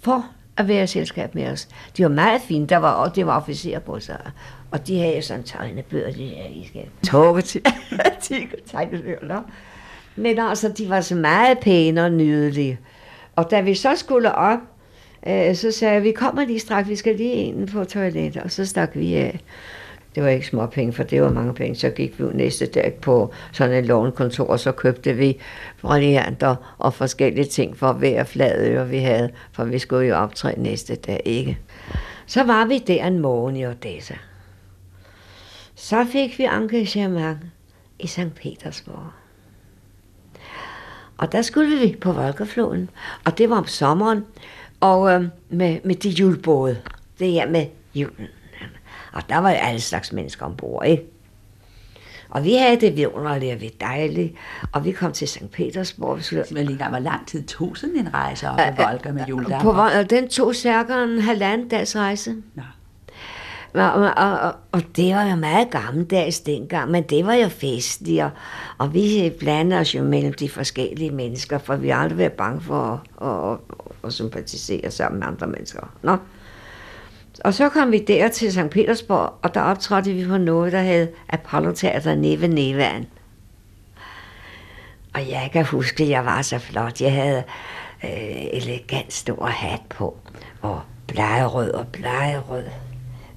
[0.00, 1.68] for at være i selskab med os.
[1.96, 4.20] De var meget fine, der var, og det var officerer på sig.
[4.70, 7.42] Og de havde sådan tegnebøger, de her, I skal tåge
[8.22, 9.42] til, tegnebøger.
[10.16, 12.78] Men altså, de var så meget pæne og nydelige.
[13.36, 14.58] Og da vi så skulle op
[15.26, 18.50] øh, så sagde jeg, vi kommer lige straks, vi skal lige ind på toilettet, og
[18.50, 19.40] så stak vi af.
[20.14, 21.74] Det var ikke små penge, for det var mange penge.
[21.74, 25.38] Så gik vi næste dag på sådan et lånekontor, og så købte vi
[25.82, 30.94] brillanter og forskellige ting for hver flade vi havde, for vi skulle jo optræde næste
[30.94, 31.58] dag, ikke?
[32.26, 34.14] Så var vi der en morgen i Odessa.
[35.74, 37.38] Så fik vi engagement
[37.98, 38.34] i St.
[38.42, 39.25] Petersborg.
[41.18, 42.90] Og der skulle vi på Volkerfloden,
[43.24, 44.24] og det var om sommeren,
[44.80, 46.78] og øh, med, med de julebåde,
[47.18, 48.26] det her med julen.
[49.12, 51.04] Og der var jo alle slags mennesker ombord, ikke?
[52.30, 54.34] Og vi havde det vidunderligt, og vi dejligt,
[54.72, 55.50] og vi kom til St.
[55.52, 56.18] Petersborg.
[56.18, 56.44] Vi skulle...
[56.50, 60.02] Men lige hvor lang tid tog sådan en rejse op ad Volga med juledammer?
[60.02, 62.34] På, den tog cirka en halvanden dags rejse.
[62.54, 62.62] Nå.
[63.76, 68.22] Og, og, og, og det var jo meget gammeldags dengang, men det var jo festligt,
[68.22, 68.30] og,
[68.78, 72.60] og vi blandede os jo mellem de forskellige mennesker, for vi har aldrig været bange
[72.60, 73.58] for at, at, at,
[74.04, 75.92] at sympatisere sammen med andre mennesker.
[76.02, 76.16] Nå.
[77.44, 78.70] Og så kom vi der til St.
[78.70, 83.06] Petersborg, og der optrådte vi på noget, der hed Apollo Teater Neve Nevan.
[85.14, 87.00] Og jeg kan huske, at jeg var så flot.
[87.00, 87.42] Jeg havde
[88.04, 90.16] øh, elegant stor hat på,
[90.62, 92.64] og blegerød og blegerød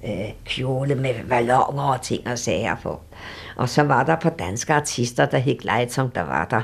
[0.04, 3.00] øh, kjole med ballonger og ting og sager på.
[3.56, 6.62] Og så var der på danske artister, der hed Leitung, der var der.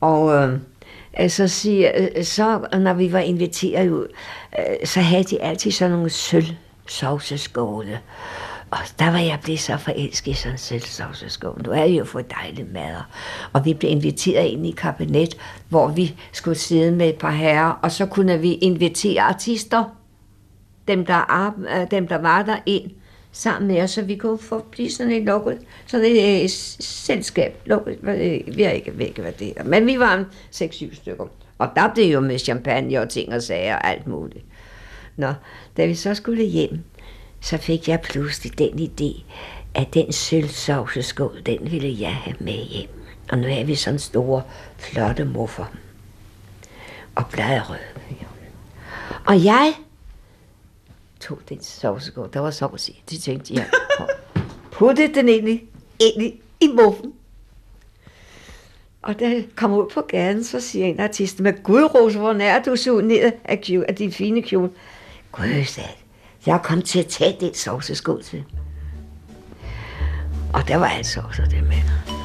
[0.00, 0.58] Og øh,
[1.20, 4.06] øh så, siger, øh, så når vi var inviteret ud,
[4.58, 6.46] øh, så havde de altid sådan nogle sølv
[6.88, 8.00] sovseskåle.
[8.70, 11.62] Og der var jeg blevet så forelsket i sådan en sølvsovseskål.
[11.64, 12.96] Nu er jo for dejlig mad.
[13.52, 15.36] Og vi blev inviteret ind i kabinet,
[15.68, 19.84] hvor vi skulle sidde med et par herrer, og så kunne vi invitere artister,
[20.88, 22.90] dem der, øh, dem der var der ind
[23.32, 27.62] sammen med os, så vi kunne få blive sådan et lukket, sådan et uh, selskab.
[27.66, 29.64] Lukket, øh, vi har ikke væk, hvad det er.
[29.64, 31.26] Men vi var 6-7 stykker.
[31.58, 34.44] Og der blev jo med champagne og ting og sager og alt muligt.
[35.16, 35.32] Nå,
[35.76, 36.78] da vi så skulle hjem,
[37.40, 39.22] så fik jeg pludselig den idé,
[39.74, 42.88] at den sølvsovseskål, den ville jeg have med hjem.
[43.30, 44.42] Og nu er vi sådan store,
[44.78, 45.64] flotte muffer.
[47.14, 47.78] Og bladrøde.
[49.26, 49.74] Og jeg
[51.28, 52.32] tog den sovsegård.
[52.32, 53.02] Der var sovs i.
[53.10, 53.64] De tænkte, ja,
[54.72, 55.64] puttede den ind i,
[55.98, 57.12] ind i, i muffen.
[59.02, 62.32] Og da jeg kom ud på gaden, så siger en artist, med Gud, Rose, hvor
[62.32, 64.70] nær du så ned af, kjole, af din fine kjole?
[65.32, 65.90] Gud, sagde
[66.46, 68.44] jeg kom til at tage den sovseskål til.
[70.52, 72.15] Og der var altså også det med.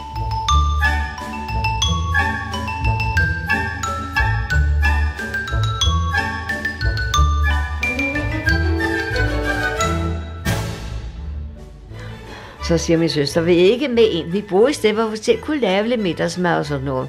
[12.64, 14.34] Så siger min søster, vi er ikke med en.
[14.34, 17.08] Vi bor i stedet, hvor vi selv kunne lave lidt middagsmad og sådan noget.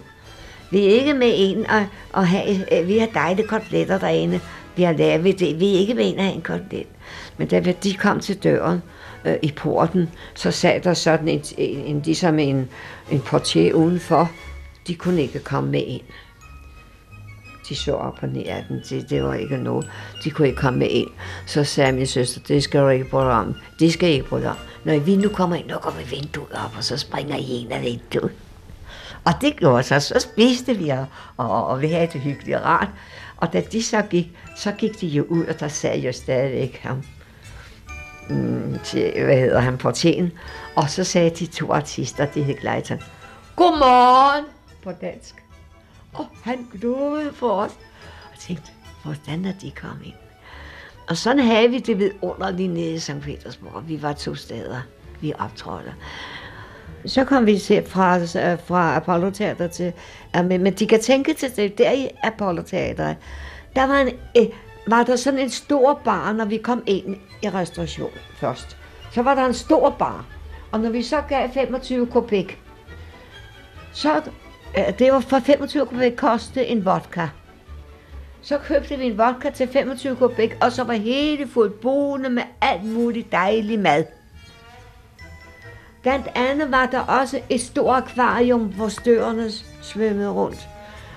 [0.70, 4.40] Vi er ikke med en og, og have, øh, vi har dejlige koteletter derinde.
[4.76, 5.60] Vi har lavet det.
[5.60, 6.86] Vi er ikke med en og have en kotelet.
[7.36, 8.82] Men da de kom til døren
[9.24, 12.68] øh, i porten, så sad der sådan en, en, en ligesom en,
[13.10, 14.30] en portier udenfor.
[14.86, 16.02] De kunne ikke komme med ind.
[17.72, 19.90] De så op og ned af den, det, det var ikke noget.
[20.24, 21.08] De kunne ikke komme med ind.
[21.46, 23.54] Så sagde min søster, det skal du ikke bruge om.
[23.78, 26.76] Det skal I ikke bruge om når vi nu kommer ind, lukker vi vinduet op,
[26.76, 28.32] og så springer I ind af vinduet.
[29.24, 31.06] Og det gjorde så, så spiste vi, og,
[31.36, 32.88] og, og vi havde det hyggeligt og rart.
[33.36, 36.80] Og da de så gik, så gik de jo ud, og der sad jo stadigvæk
[36.82, 37.02] ham,
[38.30, 40.32] mm, til, hvad hedder han, porten.
[40.76, 43.00] Og så sagde de to artister, det hed Gleiton,
[43.56, 44.44] Godmorgen
[44.84, 45.41] på dansk.
[46.12, 47.78] Og han glodede for os.
[48.32, 48.70] Og tænkte,
[49.04, 50.14] hvordan er de kommet ind?
[51.08, 53.20] Og sådan havde vi det vidunderligt nede i St.
[53.22, 53.88] Petersborg.
[53.88, 54.80] Vi var to steder,
[55.20, 55.94] vi optrådte.
[57.06, 58.24] Så kom vi til fra,
[58.56, 59.92] fra Apollo Teater til,
[60.34, 63.14] men de kan tænke til det, der i Apollo Teater,
[63.76, 64.46] der var, en, øh,
[64.86, 68.76] var der sådan en stor bar, når vi kom ind i restaurationen først.
[69.12, 70.24] Så var der en stor bar,
[70.72, 72.58] og når vi så gav 25 kubik,
[73.92, 74.22] så
[74.78, 77.28] Øh, det var for 25 kubik koste en vodka.
[78.42, 82.42] Så købte vi en vodka til 25 kubik, og så var hele fuldt boende med
[82.60, 84.04] alt muligt dejlig mad.
[86.02, 89.50] Blandt andet var der også et stort akvarium, hvor størene
[89.82, 90.68] svømmede rundt.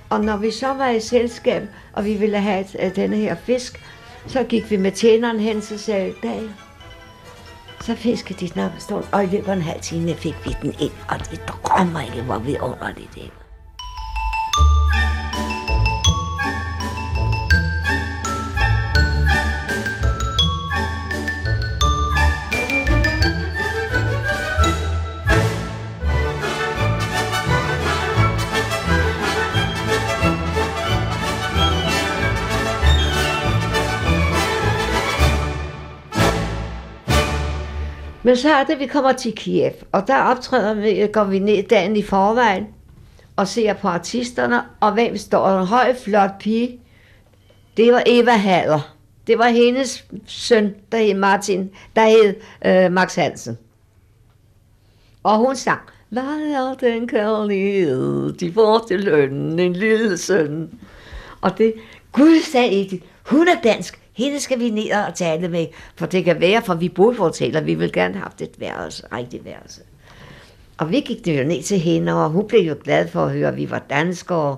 [0.09, 1.63] Og når vi så var i selskab,
[1.93, 3.81] og vi ville have et, øh, denne her fisk,
[4.27, 6.41] så gik vi med tjeneren hen, så sagde dag,
[7.81, 10.75] så fiskede de snart stort, og i løbet af en halv time fik vi den
[10.79, 13.44] ind, og det drømmer ikke, hvor vi underligt det.
[38.25, 41.63] Men så er det, vi kommer til Kiev, og der optræder vi, går vi ned
[41.63, 42.67] dagen i forvejen,
[43.35, 45.61] og ser på artisterne, og hvem står der?
[45.61, 46.79] En høj, flot pige.
[47.77, 48.95] Det var Eva Haller.
[49.27, 52.35] Det var hendes søn, der hed Martin, der hed
[52.65, 53.57] øh, Max Hansen.
[55.23, 60.79] Og hun sang, hvad er den kærlighed, de får til lønnen, en lille søn.
[61.41, 61.73] Og det,
[62.11, 66.25] Gud sagde Edith, hun er dansk, hende skal vi ned og tale med, for det
[66.25, 69.45] kan være, for vi boede på hoteller, vi vil gerne have haft et værelse, rigtigt
[69.45, 69.81] værelse.
[70.77, 73.47] Og vi gik jo ned til hende, og hun blev jo glad for at høre,
[73.47, 74.57] at vi var danskere,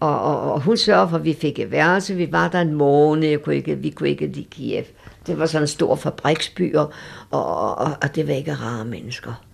[0.00, 2.14] og, og, og hun sørgede for, at vi fik et værelse.
[2.14, 4.84] Vi var der en måned, jeg kunne ikke, vi kunne ikke lide Kiev.
[5.26, 6.92] Det var sådan en stor fabriksby, og,
[7.30, 9.44] og, og, og det var ikke rare mennesker.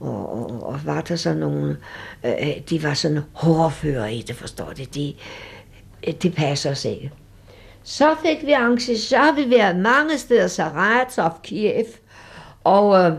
[0.00, 1.76] Og, og, og var der så nogle,
[2.24, 4.94] øh, øh de var sådan hårdfører i det, forstår det.
[4.94, 5.14] De,
[6.22, 7.12] det passer os ikke.
[7.88, 11.84] Så fik vi arrangeret, så har vi været mange steder, Saratov, Kiev,
[12.64, 13.12] og, øh,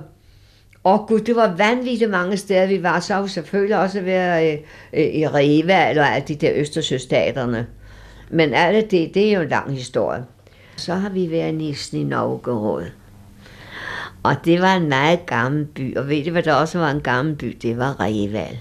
[0.83, 2.99] og gud, det var vanvittigt mange steder, vi var.
[2.99, 4.59] Så har vi selvfølgelig også været øh,
[4.93, 7.67] øh i Reva, eller alle de der Østersøstaterne.
[8.29, 10.25] Men alt det, det er jo en lang historie.
[10.75, 12.85] Så har vi været i Novgorod.
[14.23, 17.01] Og det var en meget gammel by, og ved du, hvad der også var en
[17.01, 17.57] gammel by?
[17.61, 18.57] Det var Reval.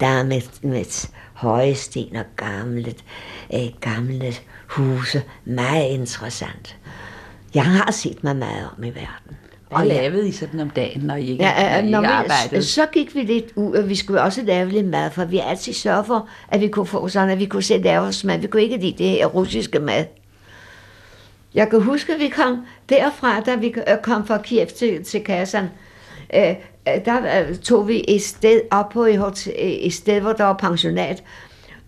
[0.00, 2.94] Der med, med høje sten og gamle,
[3.54, 4.34] øh, gamle
[4.70, 5.22] huse.
[5.44, 6.76] Meget interessant.
[7.54, 9.36] Jeg har set mig meget om i verden.
[9.70, 12.06] Og lavede I sådan om dagen, når I ikke, Ja, når I ikke når vi,
[12.06, 12.62] arbejdede?
[12.64, 15.72] så gik vi lidt ud, og vi skulle også lave lidt mad, for vi altid
[15.72, 18.38] sørget for, at vi kunne få sådan, at vi kunne selv lave os mad.
[18.38, 20.04] Vi kunne ikke lide det her russiske mad.
[21.54, 25.24] Jeg kan huske, at vi kom derfra, da vi øh, kom fra Kiev til, til
[25.24, 25.68] Kazan.
[26.34, 26.54] Øh,
[26.88, 30.44] øh, der øh, tog vi et sted op på et, hotel, et sted, hvor der
[30.44, 31.22] var pensionat.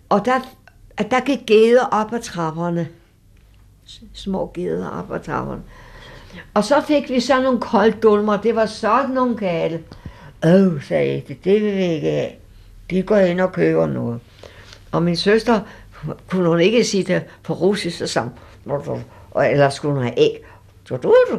[0.08, 0.40] Og der,
[0.96, 2.88] at der gik geder op ad trapperne.
[4.14, 5.62] Små geder op ad trapperne.
[6.54, 8.36] Og så fik vi sådan nogle kolddulmer.
[8.36, 9.84] Det var sådan nogle gale.
[10.46, 12.30] Åh, sagde jeg, det, det vil vi ikke have.
[12.90, 14.20] De går ind og køber noget.
[14.92, 15.60] Og min søster,
[16.30, 20.44] kunne hun ikke sige det på russisk, så sang, og skulle hun have æg.
[20.88, 21.38] Så du, du.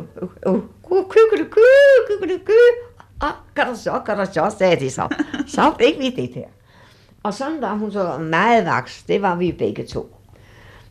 [3.21, 5.15] Og kan du så, kan du så, sagde de så.
[5.47, 6.62] Så fik vi det der.
[7.23, 9.03] Og sådan var hun så meget vaks.
[9.03, 10.15] Det var vi begge to.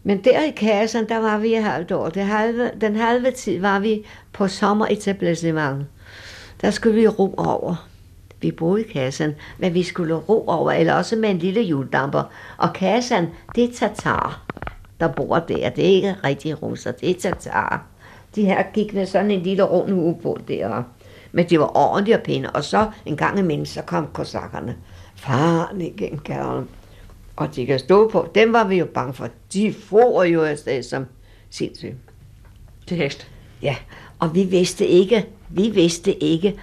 [0.03, 2.09] Men der i kassen, der var vi et halvt år.
[2.09, 5.87] Det halve, den halve tid var vi på sommeretablissement.
[6.61, 7.89] Der skulle vi ro over.
[8.41, 12.23] Vi boede i kassen, men vi skulle ro over, eller også med en lille juldamper.
[12.59, 14.45] Og kassen, det er tatar,
[15.01, 15.71] der bor der.
[15.71, 17.87] Det er ikke rigtige russer, det er tatar.
[18.35, 20.83] De her gik med sådan en lille rund ubåd der.
[21.33, 22.51] Men de var ordentligt og pæne.
[22.51, 24.77] Og så en gang imellem, så kom kosakkerne.
[25.23, 26.69] Faren igen, kæren.
[27.37, 28.29] Og de kan stå på.
[28.35, 29.29] Dem var vi jo bange for.
[29.53, 31.07] De får jo afsted som
[31.51, 31.95] sindssygt.
[32.87, 33.29] Til hest.
[33.63, 33.77] Ja,
[34.19, 36.61] og vi vidste ikke, vi vidste ikke,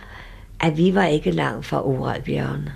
[0.60, 2.70] at vi var ikke langt fra Uralbjørn.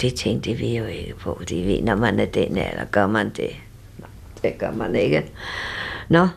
[0.00, 1.42] Det tænkte vi jo ikke på.
[1.48, 3.50] Det ved, når man er den alder, gør man det.
[3.98, 4.06] Nå,
[4.42, 5.30] det gør man ikke.
[6.08, 6.28] Nå,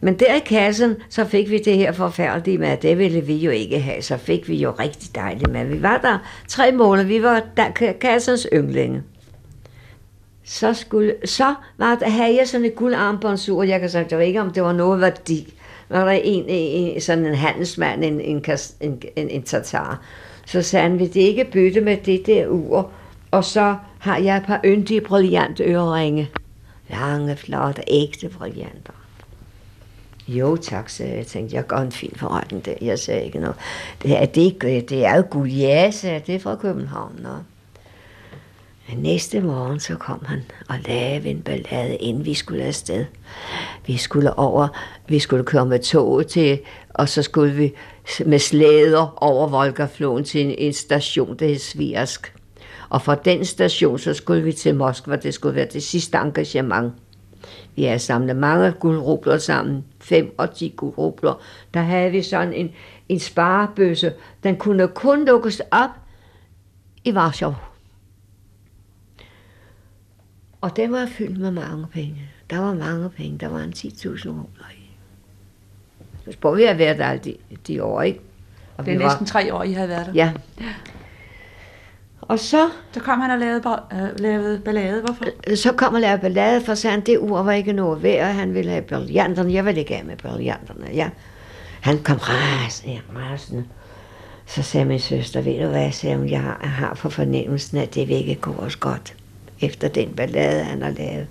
[0.00, 2.76] men der i kassen, så fik vi det her forfærdelige mad.
[2.76, 4.02] Det ville vi jo ikke have.
[4.02, 5.66] Så fik vi jo rigtig dejligt mad.
[5.66, 6.18] Vi var der
[6.48, 7.06] tre måneder.
[7.06, 9.02] Vi var der, kassens yndlinge.
[10.44, 13.62] Så, skulle, så var der, havde jeg sådan et guldarmbåndsur.
[13.62, 15.54] Jeg kan sige, det var ikke, om det var noget værdi.
[15.88, 18.44] Var der en, en, sådan en handelsmand, en, en,
[18.80, 20.02] en, en, en tatar.
[20.46, 22.90] Så sagde han, vil det ikke bytte med det der ur?
[23.30, 26.30] Og så har jeg et par yndige brillante øreringe.
[26.90, 28.92] Lange, flotte, ægte brillanter.
[30.28, 31.18] Jo tak, sagde jeg.
[31.18, 32.74] Jeg tænkte, jeg gør en fin forretning der.
[32.80, 33.56] Jeg sagde ikke noget.
[34.02, 34.60] Det er, det,
[34.90, 36.26] det er jo Gud, ja, sagde jeg.
[36.26, 37.20] Det er fra København.
[37.22, 37.28] Nå.
[38.88, 43.04] Men næste morgen så kom han og lavede en ballade, inden vi skulle afsted.
[43.86, 44.68] Vi skulle over,
[45.08, 47.74] vi skulle køre med toget til, og så skulle vi
[48.26, 52.34] med slæder over Volgafloden til en, en station, der hed Svirsk.
[52.88, 55.16] Og fra den station, så skulle vi til Moskva.
[55.16, 56.92] Det skulle være det sidste engagement.
[57.76, 59.84] Vi har samlet mange guldrubler sammen.
[60.08, 61.42] 5 og 10 guldrubler.
[61.74, 62.70] Der havde vi sådan en,
[63.08, 64.12] en sparebøsse.
[64.42, 65.90] Den kunne kun lukkes op
[67.04, 67.54] i Warschau.
[70.60, 72.22] Og den var fyldt med mange penge.
[72.50, 73.38] Der var mange penge.
[73.38, 74.90] Der var en 10.000 rubler i.
[76.24, 77.36] Så spurgte vi at være der de,
[77.66, 78.20] de år, ikke?
[78.76, 80.12] Og Det er næsten tre år, I havde været der.
[80.14, 80.32] Ja.
[82.28, 83.62] Og så, Så kom han og lavede,
[83.92, 85.02] øh, lavede ballade.
[85.02, 85.54] Hvorfor?
[85.56, 88.34] så kom og lavede ballade, for sagde han, det ur var ikke noget værd, og
[88.34, 89.52] han ville have brillanterne.
[89.52, 91.10] Jeg ville ikke have med brillanterne, ja.
[91.80, 93.64] Han kom rasende, ja, rasende.
[94.46, 97.78] Så sagde min søster, ved du hvad, sagde hun, jeg har, jeg har for fornemmelsen,
[97.78, 99.14] at det vil ikke gå os godt,
[99.60, 101.26] efter den ballade, han har lavet.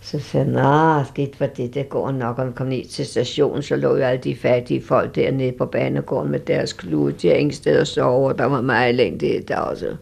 [0.00, 3.62] Så sagde jeg, nå, skidt for det, det går nok, og kom ned til stationen,
[3.62, 7.34] så lå jo alle de fattige folk dernede på banegården med deres klude, de har
[7.34, 9.96] ingen sted at sove, og der var meget længe der også.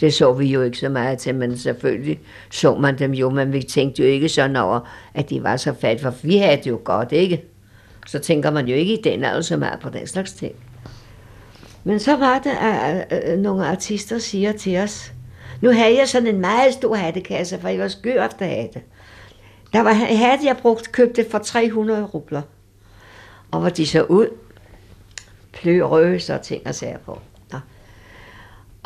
[0.00, 2.20] Det så vi jo ikke så meget til, men selvfølgelig
[2.50, 4.80] så man dem jo, men vi tænkte jo ikke sådan over,
[5.14, 7.44] at de var så fat, for vi havde det jo godt, ikke?
[8.06, 10.54] Så tænker man jo ikke i den alder så meget på den slags ting.
[11.84, 12.52] Men så var det,
[13.10, 15.12] at nogle artister siger til os,
[15.60, 18.82] nu havde jeg sådan en meget stor hattekasse, for jeg var skør efter hatte.
[19.72, 22.42] Der var hatte, jeg brugte, købte for 300 rubler.
[23.50, 24.26] Og hvor de så ud,
[25.52, 27.18] plørøse og ting og sager på.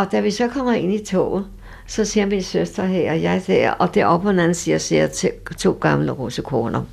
[0.01, 1.47] Og da vi så kommer ind i toget,
[1.87, 4.99] så ser min søster her, og jeg der, og deroppe på den anden side ser
[4.99, 5.11] jeg
[5.59, 6.85] to gamle rosekoner.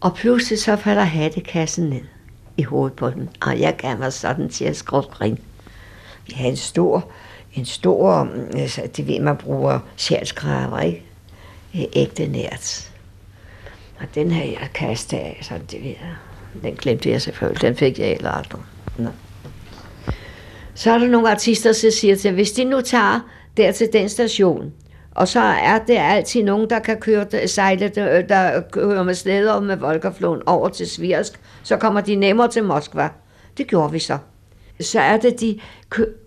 [0.00, 2.00] Og pludselig så falder hattekassen ned
[2.56, 5.20] i hovedet på den, og jeg gav mig sådan til at skråt
[6.26, 7.10] Vi havde en stor,
[7.54, 11.02] en stor, altså, det ved man bruger sjælskraver, ikke?
[11.74, 12.90] Øh, ægte nært.
[14.00, 16.14] Og den her jeg kastet af, så det ved jeg.
[16.62, 18.62] Den glemte jeg selvfølgelig, den fik jeg heller aldrig.
[18.98, 19.08] Nå.
[20.74, 23.20] Så er der nogle artister, der siger til, hvis de nu tager
[23.56, 24.72] der til den station,
[25.14, 27.88] og så er det altid nogen, der kan køre, sejle,
[28.28, 31.40] der kører med slæder med Volkerfloden over til Svirsk.
[31.62, 33.08] Så kommer de nemmere til Moskva.
[33.58, 34.18] Det gjorde vi så.
[34.80, 35.60] Så er det, de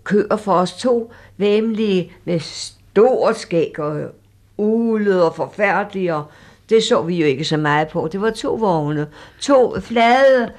[0.04, 4.00] kører for os to væmlige med stort skæg og
[4.56, 6.14] ulet og forfærdelige.
[6.14, 6.24] Og
[6.70, 8.08] det så vi jo ikke så meget på.
[8.12, 9.06] Det var to vogne.
[9.40, 10.50] To flade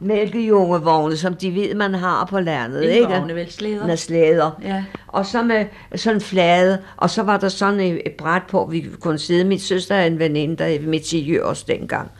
[0.00, 2.82] mælkejungevogne, som de ved, man har på landet.
[2.82, 3.06] Ikke ikke?
[3.08, 3.86] vogne, vel slæder.
[3.86, 4.50] Med slæder.
[4.62, 4.84] Ja.
[5.06, 8.86] Og så med sådan flade, og så var der sådan et, et bræt på, vi
[9.00, 9.44] kunne sidde.
[9.44, 12.10] Min søster er en veninde, der med til os dengang.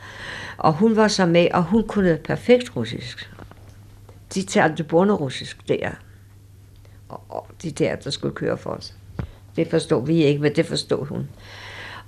[0.57, 3.31] Og hun var så med, og hun kunne perfekt russisk.
[4.33, 5.89] De talte bunderussisk der.
[7.09, 8.93] Og, og de der, der skulle køre for os.
[9.55, 11.27] Det forstod vi ikke, men det forstod hun.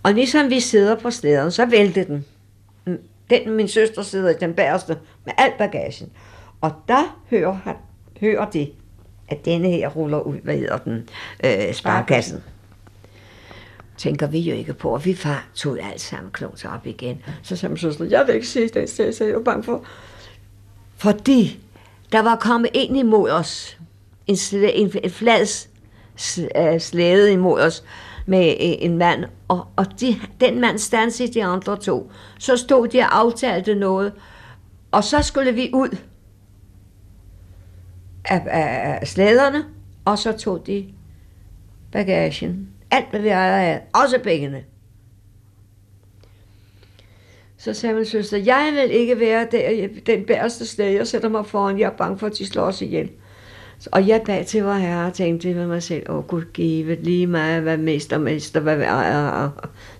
[0.03, 2.25] Og ligesom vi sidder på slæderen, så væltede den.
[3.29, 6.09] Den, min søster sidder i den bagerste med al bagagen.
[6.61, 7.75] Og der hører, han,
[8.21, 8.71] hører det,
[9.27, 11.09] at denne her ruller ud, hvad hedder den,
[11.43, 12.43] øh, sparkassen.
[13.97, 17.21] Tænker vi jo ikke på, og vi far tog alt sammen klogt op igen.
[17.43, 19.83] Så sagde min søster, jeg vil ikke se det, så jeg er bange for.
[20.97, 21.59] Fordi
[22.11, 23.77] der var kommet en imod os,
[24.27, 25.47] en, slæ, en, en flad
[26.55, 27.83] øh, slæde imod os,
[28.29, 32.11] med øh, en mand, og, og de, den mand stansede de andre to.
[32.39, 34.13] Så stod de og aftalte noget,
[34.91, 35.97] og så skulle vi ud
[38.25, 39.65] af, af, af slæderne,
[40.05, 40.93] og så tog de
[41.91, 42.69] bagagen.
[42.91, 44.63] Alt, hvad vi havde, også pengene.
[47.57, 51.45] Så sagde min søster, jeg vil ikke være der, den bæreste sted, jeg sætter mig
[51.45, 53.11] foran, jeg er bange for, at de slår os ihjel.
[53.87, 57.27] Og jeg bag til vor herre og tænkte med mig selv, åh Gud give, lige
[57.27, 59.49] meget hvad mester, mester, hvad er,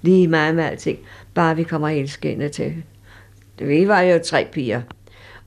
[0.02, 1.00] lige meget med alting.
[1.34, 2.76] Bare vi kommer helt skændet til.
[3.60, 4.82] Vi var jo tre piger.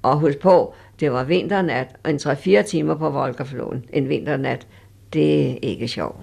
[0.03, 3.85] Og husk på, det var vinternat, og en 3-4 timer på Volkerfloden.
[3.93, 4.67] En vinternat,
[5.13, 6.21] det er ikke sjovt.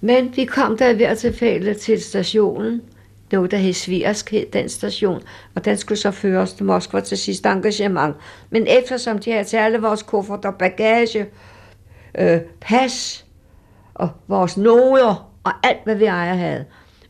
[0.00, 2.82] Men vi kom der ved tilfælde til stationen,
[3.32, 5.22] noget, der hed Svirsk, hed den station,
[5.54, 8.16] og den skulle så føre os til Moskva til sidste engagement.
[8.50, 11.26] Men eftersom de havde til alle vores kufferter, bagage,
[12.18, 13.26] øh, pas
[13.94, 16.64] og vores noder og alt, hvad vi ejer havde.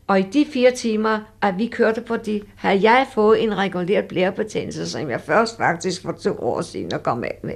[0.07, 4.05] Og i de fire timer, at vi kørte på de, havde jeg fået en reguleret
[4.05, 7.55] blærebetændelse, som jeg først faktisk for to år siden at komme af med.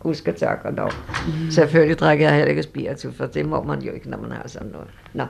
[0.00, 0.90] Husk at tak og lov.
[1.26, 1.50] Mm.
[1.50, 4.48] Selvfølgelig drikker jeg heller ikke spiritus, for det må man jo ikke, når man har
[4.48, 4.88] sådan noget.
[5.14, 5.24] Nå.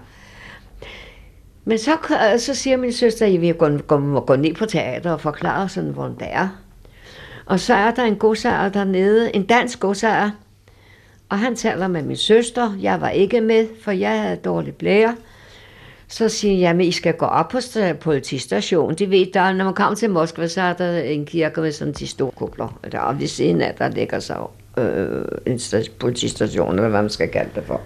[1.68, 5.12] Men så, øh, så siger min søster, at vi gå, gå, gå ned på teater
[5.12, 6.48] og forklare sådan, hvordan det er.
[7.46, 10.30] Og så er der en godsager dernede, en dansk godsager,
[11.28, 12.76] og han taler med min søster.
[12.80, 15.16] Jeg var ikke med, for jeg havde dårlig blære.
[16.08, 17.58] Så siger jeg, at I skal gå op på
[18.00, 18.98] politistationen.
[18.98, 21.94] De ved, der, når man kommer til Moskva, så er der en kirke med sådan
[21.94, 22.80] de store kugler.
[22.92, 24.34] Der og ved siden af, der ligger så
[24.78, 25.60] øh, en
[25.98, 27.80] politistation, eller hvad man skal kalde det for.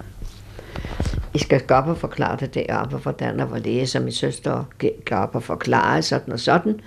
[1.35, 4.65] I skal gå op og forklare det deroppe, hvordan og hvorledes, og min søster
[5.05, 6.81] går op og forklare sådan og sådan.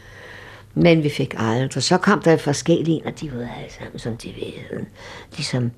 [0.76, 1.84] Men vi fik aldrig.
[1.84, 4.86] Så kom der forskellige, og de var alle sammen, som de ved.
[5.36, 5.72] Ligesom,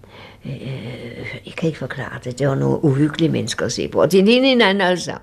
[0.45, 2.39] øh, jeg kan ikke forklare det.
[2.39, 4.01] Det var nogle uhyggelige mennesker at se på.
[4.01, 5.13] Og de lignede hinanden altså.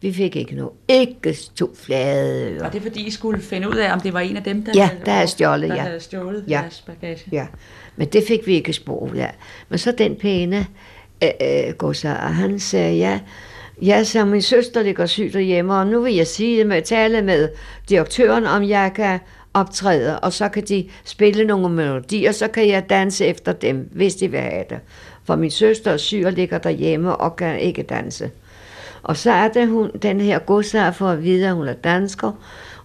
[0.00, 0.72] Vi fik ikke noget.
[0.88, 4.20] Ikke to flade Og det er fordi, I skulle finde ud af, om det var
[4.20, 5.82] en af dem, der, ja, havde, der havde stjålet, der ja.
[5.82, 6.60] havde stjålet ja.
[6.62, 7.24] deres bagage.
[7.32, 7.46] Ja,
[7.96, 9.34] men det fik vi ikke spor ud af.
[9.68, 10.66] Men så den pæne
[11.22, 13.20] øh, øh, godser, han sagde, ja,
[13.82, 17.48] Ja, så min søster ligger syg derhjemme, og nu vil jeg sige med, tale med
[17.88, 19.18] direktøren, om jeg kan
[19.54, 24.14] optræde, og så kan de spille nogle melodier, så kan jeg danse efter dem, hvis
[24.14, 24.78] de vil have det.
[25.24, 28.30] for min søster er syg og ligger derhjemme og kan ikke danse.
[29.02, 32.32] Og så er det hun, den her godsejer for at vide, at hun er dansker,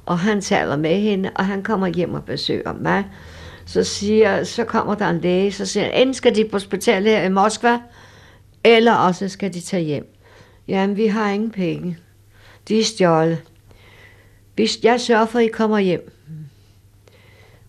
[0.05, 3.05] og han taler med hende, og han kommer hjem og besøger mig.
[3.65, 7.11] Så, siger, så kommer der en læge, så siger han, enten skal de på hospitalet
[7.11, 7.79] her i Moskva,
[8.63, 10.15] eller også skal de tage hjem.
[10.67, 11.97] Jamen, vi har ingen penge.
[12.67, 13.41] De er stjålet.
[14.55, 16.13] Hvis jeg sørger for, at I kommer hjem.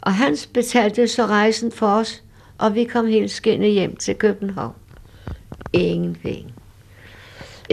[0.01, 2.23] Og Hans betalte så rejsen for os,
[2.59, 4.75] og vi kom helt skinne hjem til København.
[5.73, 6.55] Ingen penge.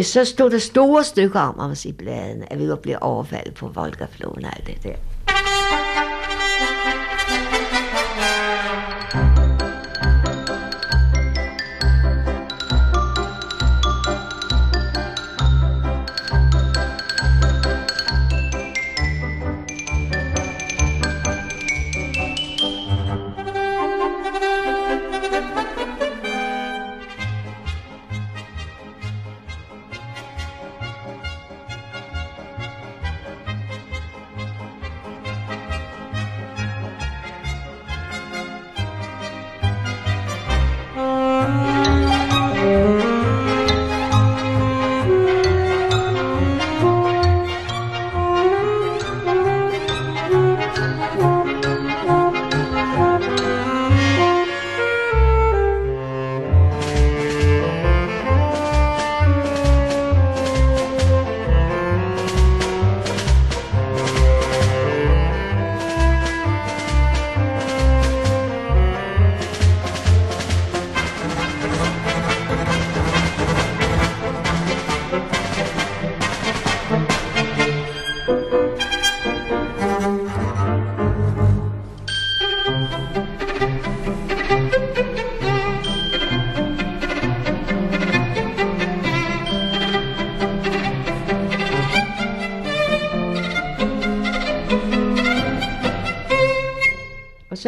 [0.01, 3.68] Så stod der store stykker om os i bladene, at vi var blevet overfaldet på
[3.68, 4.95] Volgafloden og alt det der.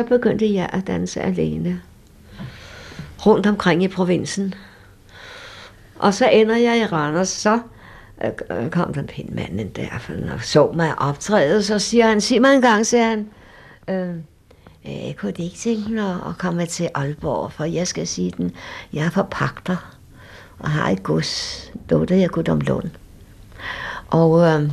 [0.10, 1.82] Begyndte jeg at danse alene.
[3.26, 4.54] Rundt omkring i provinsen.
[6.00, 7.60] Og så ender jeg i Randers, så
[8.24, 11.80] øh, øh, kom der en pæn mand en der, for og så mig optræde, så
[11.80, 13.28] siger han, sig mig en gang, siger han,
[13.88, 14.16] øh,
[14.86, 18.52] jeg kunne ikke tænke mig at komme til Aalborg, for jeg skal sige den,
[18.94, 19.96] jeg er forpagter
[20.60, 22.92] og har et gods, låter jeg godt om lån.
[24.08, 24.64] Og øh,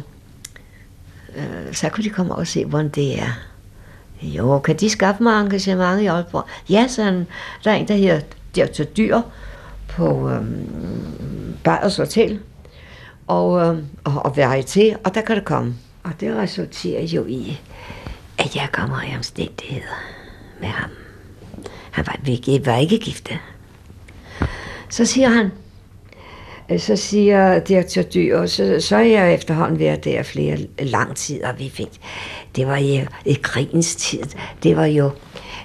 [1.36, 3.55] øh, så kunne de komme og se, hvordan det er.
[4.22, 6.46] Jo, kan de skaffe mig engagement i Aalborg?
[6.70, 7.26] Ja, sådan,
[7.64, 8.20] der er en, der hedder
[8.54, 9.20] Direktør Dyr
[9.88, 12.40] på øhm, Bayers Hotel
[13.26, 15.74] og, øhm, og, og Varieté, og der kan det komme.
[16.02, 17.60] Og det resulterer jo i,
[18.38, 19.94] at jeg kommer i omstændigheder
[20.60, 20.90] med ham.
[21.90, 23.38] Han var, vi var ikke gifte.
[24.88, 25.52] Så siger han,
[26.70, 31.44] Øh, så siger direktør Dyr, så, så er jeg efterhånden været der flere lang tid,
[31.44, 32.00] og vi fik,
[32.56, 34.22] det var jo i krigens tid,
[34.62, 35.10] det var jo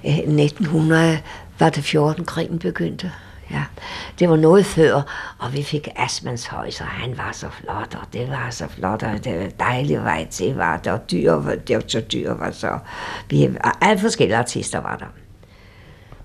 [0.06, 1.20] øh, 1900,
[1.60, 3.12] var det 14, krigen begyndte.
[3.52, 3.64] Ja,
[4.20, 5.02] det var noget før,
[5.40, 9.04] og vi fik Asmans højs, og han var så flot, og det var så flot,
[9.04, 12.34] og det var dejlig vej til, var der, og dyr, var, det var så dyr,
[12.34, 12.80] var så,
[13.30, 13.50] vi,
[13.82, 15.06] alle forskellige artister var der.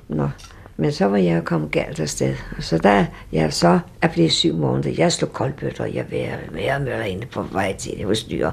[0.08, 0.28] Nå,
[0.76, 2.34] men så var jeg kommet galt afsted.
[2.56, 6.52] Og så da jeg så er blevet syv måneder, jeg slog koldbøtter, og jeg var
[6.52, 8.50] mere møller inde på vej til det hos dyr.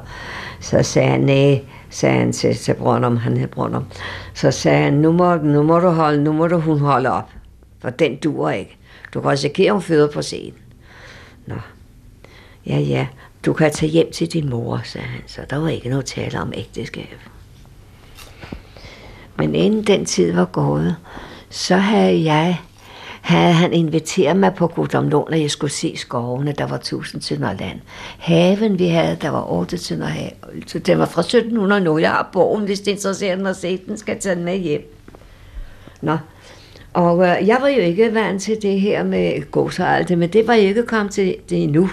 [0.59, 3.85] Så sagde han, nej, sagde han til, til Brøndum, han hed Brøndum.
[4.33, 7.29] Så sagde han, nu må, nu må du holde, nu må du hun holde op,
[7.79, 8.77] for den duer ikke.
[9.13, 10.59] Du kan risikere, hun føder på scenen.
[11.45, 11.55] Nå,
[12.65, 13.07] ja, ja,
[13.45, 16.41] du kan tage hjem til din mor, sagde han, så der var ikke noget tale
[16.41, 17.17] om ægteskab.
[19.37, 20.95] Men inden den tid var gået,
[21.53, 22.59] så havde jeg
[23.21, 26.51] havde han inviteret mig på Gudumlund, og jeg skulle se skovene.
[26.51, 27.79] Der var tusind tønder land.
[28.19, 30.29] Haven, vi havde, der var otte tønder have.
[30.67, 33.97] Så den var fra 1700 Jeg har bogen, hvis det interesserer mig at se den,
[33.97, 34.95] skal tage den med hjem.
[36.01, 36.17] Nå.
[36.93, 40.17] Og øh, jeg var jo ikke vant til det her med gås og alt det,
[40.17, 41.89] men det var jeg ikke kommet til det endnu.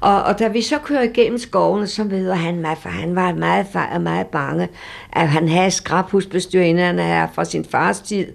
[0.00, 3.34] Og, og da vi så kører igennem skovene, så møder han mig, for han var
[3.34, 3.66] meget,
[4.02, 4.68] meget bange,
[5.12, 8.26] at han havde skrabhusbestyrende her fra sin fars tid.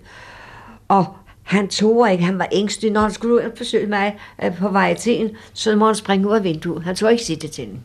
[0.87, 1.05] Og
[1.43, 4.69] han tog ikke, han var ængstelig, når han skulle ud og besøge mig øh, på
[4.69, 6.83] vej til en, så må han springe ud af vinduet.
[6.83, 7.79] Han tog ikke sige det til hende.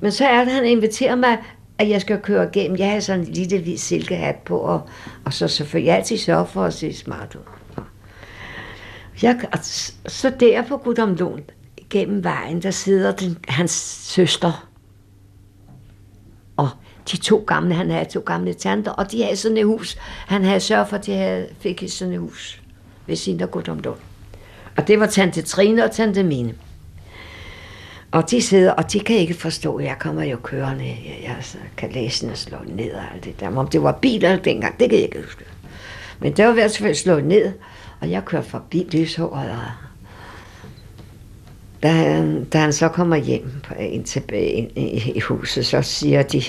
[0.00, 1.38] Men så er det, han inviterer mig,
[1.78, 2.78] at jeg skal køre igennem.
[2.78, 4.80] Jeg har sådan en lille hvid silkehat på, og,
[5.24, 7.40] og så selvfølgelig altid sørge for at se smart ud.
[9.22, 9.40] Jeg,
[10.06, 11.42] så der på Gudumlund,
[11.90, 14.69] gennem vejen, der sidder den, hans søster.
[17.12, 19.98] De to gamle, han havde to gamle tanter, og de havde sådan et hus.
[20.26, 22.60] Han havde sørget for, at de havde, fik sådan et hus
[23.06, 23.98] ved sin og om Lund.
[24.76, 26.54] Og det var tante Trine og tante Mine.
[28.10, 31.36] Og de sidder, og de kan ikke forstå, at jeg kommer jo kørende, jeg, jeg
[31.76, 33.56] kan læse og slå ned og alt det der.
[33.56, 35.44] Om det var biler dengang, det kan jeg ikke huske.
[36.18, 37.52] Men det var ved at slå ned,
[38.00, 39.58] og jeg kørte forbi lyshåret, og
[41.82, 45.82] da han, da han så kommer hjem på, ind tilbage ind, i, i huset, så
[45.82, 46.42] siger de,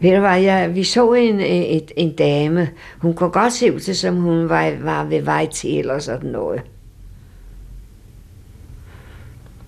[0.00, 3.74] ved du hvad, jeg, vi så en, øh, et, en dame, hun kunne godt se
[3.74, 6.62] ud til, som hun var, var ved vej til eller sådan noget.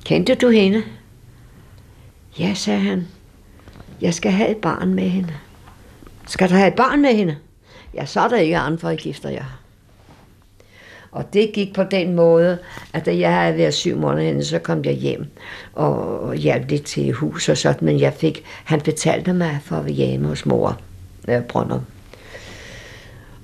[0.05, 0.83] Kendte du hende?
[2.39, 3.07] Ja, sagde han.
[4.01, 5.35] Jeg skal have et barn med hende.
[6.27, 7.37] Skal du have et barn med hende?
[7.95, 9.61] Ja, så er der ikke andre, I gifter jer.
[11.11, 12.59] Og det gik på den måde,
[12.93, 15.27] at da jeg havde været syv måneder henne, så kom jeg hjem
[15.73, 19.85] og hjalp lidt til hus og sådan, men jeg fik, han betalte mig for at
[19.85, 20.81] være hjemme hos mor
[21.29, 21.81] øh, Brønder.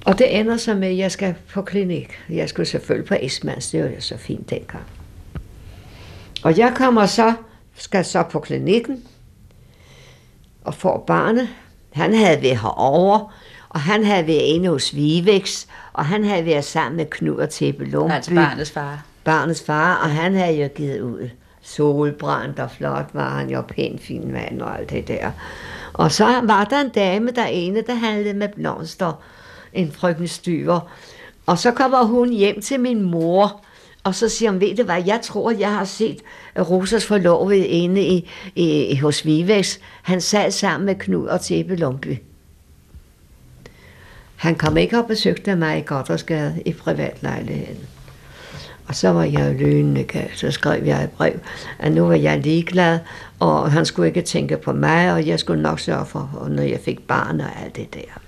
[0.05, 2.19] Og det ender så med, at jeg skal på klinik.
[2.29, 4.85] Jeg skulle selvfølgelig på Esmans, det var jo så fint dengang.
[6.43, 7.35] Og jeg kommer så,
[7.75, 9.05] skal så på klinikken
[10.65, 11.49] og får barnet.
[11.93, 13.29] Han havde været herovre,
[13.75, 17.51] og han havde været inde hos Vivex, og han havde været sammen med Knud og
[17.51, 18.13] Teppe Lumpby.
[18.13, 19.05] Altså barnets far.
[19.25, 21.29] Barnets far, og han havde jo givet ud
[21.63, 25.31] solbrændt og flot var han jo, pænt fin mand og alt det der.
[25.93, 29.23] Og så var der en dame derinde, der handlede med blomster,
[29.73, 30.81] en frøken styver.
[31.47, 33.65] Og så kommer hun hjem til min mor,
[34.05, 36.19] og så siger hun, ved du hvad, jeg tror, jeg har set
[36.59, 39.79] Rosas forlovede inde i, i, hos Vivex.
[40.03, 42.17] Han sad sammen med Knud og Teppe Lumpy.
[44.45, 47.79] Han kom ikke og besøgte mig i Goddersgade i privatlejligheden.
[48.89, 51.33] Og så var jeg lønende så skrev jeg et brev,
[51.79, 52.99] at nu var jeg ligeglad,
[53.39, 56.81] og han skulle ikke tænke på mig, og jeg skulle nok sørge for, når jeg
[56.85, 58.21] fik barn og alt det der.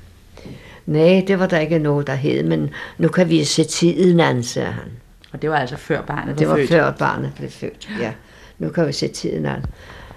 [0.86, 4.42] Nej, det var der ikke noget, der hed, men nu kan vi se tiden an,
[4.42, 4.90] sagde han.
[5.32, 6.68] Og det var altså før barnet var Det var født.
[6.68, 8.12] før barnet blev født, ja.
[8.58, 9.64] Nu kan vi se tiden an.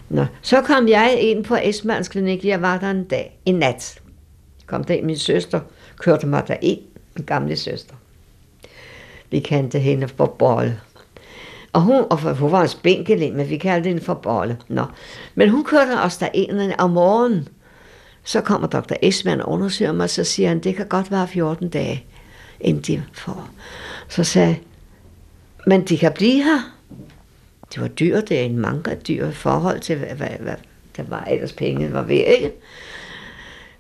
[0.10, 2.45] Nå, så kom jeg ind på Esmanns klinik.
[2.45, 4.00] Jeg var der en dag, en nat.
[4.66, 5.60] Kom der min søster,
[6.00, 6.82] kørte mig derind,
[7.16, 7.95] min gamle søster.
[9.30, 10.80] Vi kendte hende for Bolle.
[11.74, 14.58] Og hun, og hun var en spinkel men vi kaldte hende for Bolle.
[14.68, 14.86] Nå.
[15.36, 17.47] Men hun kørte os derind om morgenen.
[18.24, 18.93] Så kommer dr.
[19.02, 22.06] Esmann og undersøger mig, så siger han, det kan godt være 14 dage,
[22.60, 23.50] inden de får.
[24.10, 24.60] Så sagde
[25.66, 26.76] men de kan blive her.
[27.74, 30.56] Det var dyrt, det er en manga dyr forhold til, hvad, hvad, hvad
[30.97, 32.52] der var ellers penge var ved, ikke?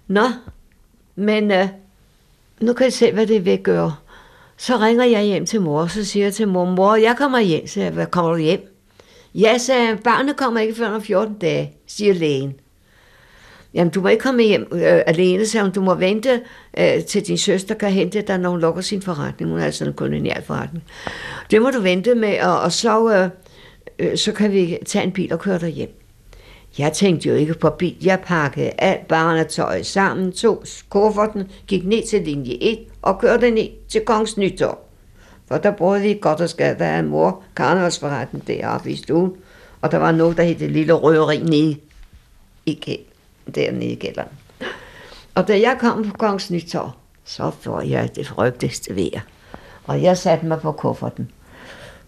[0.07, 0.23] Nå,
[1.15, 1.67] men øh,
[2.61, 3.95] nu kan I se, hvad det vil gøre.
[4.57, 7.67] Så ringer jeg hjem til mor, så siger jeg til mor, mor, jeg kommer hjem.
[7.67, 8.75] Så jeg, hvad kommer du hjem?
[9.35, 12.53] Ja, så barnet kommer ikke før om 14 dage, siger lægen.
[13.73, 15.71] Jamen, du må ikke komme hjem øh, alene, så hun.
[15.71, 16.41] Du må vente
[16.77, 19.51] øh, til din søster kan hente dig, når hun lukker sin forretning.
[19.51, 20.83] Hun er sådan en kolonial forretning.
[21.51, 23.29] Det må du vente med, og, og så, øh,
[23.99, 25.98] øh, så kan vi tage en bil og køre dig hjem.
[26.77, 27.97] Jeg tænkte jo ikke på bil.
[28.01, 33.67] Jeg pakkede alt barnetøj sammen, tog kufferten, gik ned til linje 1 og kørte ned
[33.89, 34.77] til Kongens Nytorv.
[35.47, 39.33] For der boede vi godt og skal, der er mor karnevalsforretten deroppe i stuen.
[39.81, 41.77] Og der var noget, der hed det lille røveri nede
[42.65, 43.05] i kæld,
[43.55, 44.29] dernede i kælderen.
[45.35, 46.91] Og da jeg kom på Kongens Nytorv,
[47.25, 49.21] så får jeg det frygteligste vejr.
[49.83, 51.31] Og jeg satte mig på kufferten.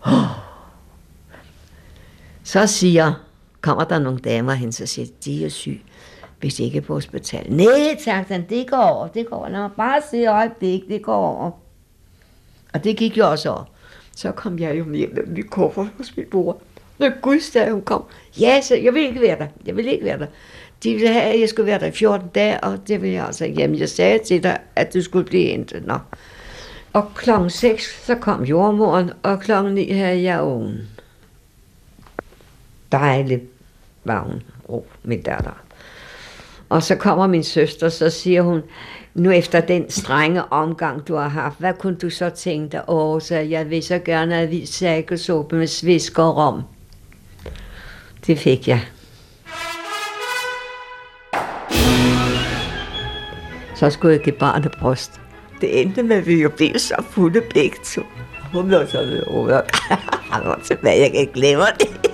[2.43, 3.14] Så siger,
[3.62, 5.82] kommer der nogle damer hen, så siger de er syg,
[6.39, 7.53] hvis de ikke er på hospital.
[7.53, 9.70] Nej, tak, han, det går over, det går over.
[9.78, 11.51] Bare se øjeblik, det går over.
[12.74, 13.64] Og det gik jo også over.
[14.16, 16.62] Så kom jeg jo hjem med min kuffert hos min bror.
[16.97, 18.03] Når Gudsdag hun kom.
[18.39, 19.47] Ja, så jeg vil ikke være der.
[19.66, 20.26] Jeg vil ikke være der.
[20.84, 23.26] De ville have, at jeg skulle være der i 14 dage, og det ville jeg
[23.26, 23.45] altså.
[23.45, 25.86] Jamen, jeg sagde til dig, at du skulle blive hentet.
[25.86, 25.97] Nå.
[26.93, 30.89] Og klokken 6, så kom jordmoren, og klokken 9 havde jeg ungen.
[32.91, 33.51] Dejligt
[34.04, 35.62] var hun, oh, min datter.
[36.70, 38.62] Og så kommer min søster, så siger hun,
[39.14, 42.84] nu efter den strenge omgang, du har haft, hvad kunne du så tænke dig?
[42.88, 46.62] Åh, så jeg vil så gerne have vist sækkesuppe med svisk og rom.
[48.28, 48.82] Det fik jeg.
[53.76, 55.22] Så skulle jeg give barnet bryst.
[55.62, 58.02] Det endte med, at vi jo blev så fulde begge to.
[58.54, 59.62] Hun blev så lidt over.
[60.32, 62.12] Han var tilbage, jeg kan ikke glemme det.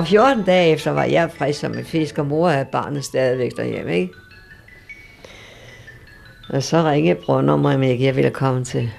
[0.00, 3.56] Og 14 dage efter var jeg frisk som en fisk, og mor havde barnet stadigvæk
[3.56, 4.12] derhjemme, ikke?
[6.48, 8.90] Og så ringede Brønder mig, om ikke jeg ville komme til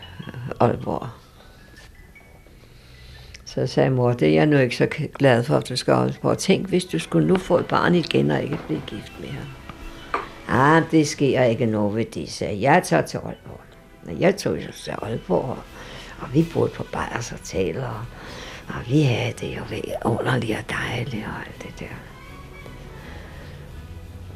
[0.60, 1.08] Aalborg.
[3.46, 4.88] Så sagde mor, det er jeg nu ikke så
[5.20, 6.38] glad for, at du skal Aalborg.
[6.38, 9.48] Tænk, hvis du skulle nu få et barn igen og ikke blive gift med ham.
[10.48, 12.84] Ah, det sker ikke noget ved det, sagde jeg.
[12.84, 13.62] tager til Aalborg.
[14.08, 15.58] Og jeg tog til Aalborg,
[16.22, 18.06] og vi boede på Bayers Hotel, og
[18.68, 19.62] og vi havde det jo
[20.06, 21.96] underligt og dejligt og alt det der.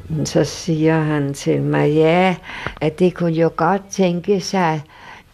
[0.08, 2.36] Men så siger han til mig, ja,
[2.80, 4.82] at det kunne jo godt tænke sig,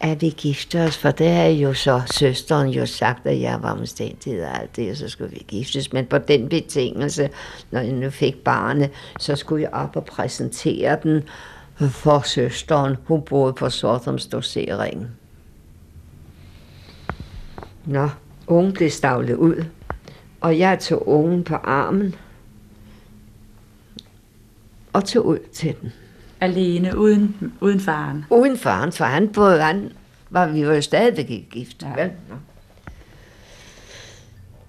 [0.00, 3.72] at vi gifter os, for det havde jo så søsteren jo sagt, at jeg var
[3.72, 5.92] omstændighed og alt det, og så skulle vi giftes.
[5.92, 7.30] Men på den betingelse,
[7.70, 11.22] når jeg nu fik barnet, så skulle jeg op og præsentere den
[11.90, 12.96] for søsteren.
[13.04, 15.08] Hun boede på Sortumsdoseringen.
[17.86, 18.08] Nå,
[18.52, 19.64] Ungen blev stavlet ud,
[20.40, 22.14] og jeg tog ungen på armen
[24.92, 25.92] og tog ud til den.
[26.40, 28.24] Alene, uden, uden faren?
[28.30, 29.92] Uden faren, for han, både, han
[30.30, 31.82] var, vi var jo stadigvæk ikke gift.
[31.82, 32.02] Ja.
[32.02, 32.10] Vel?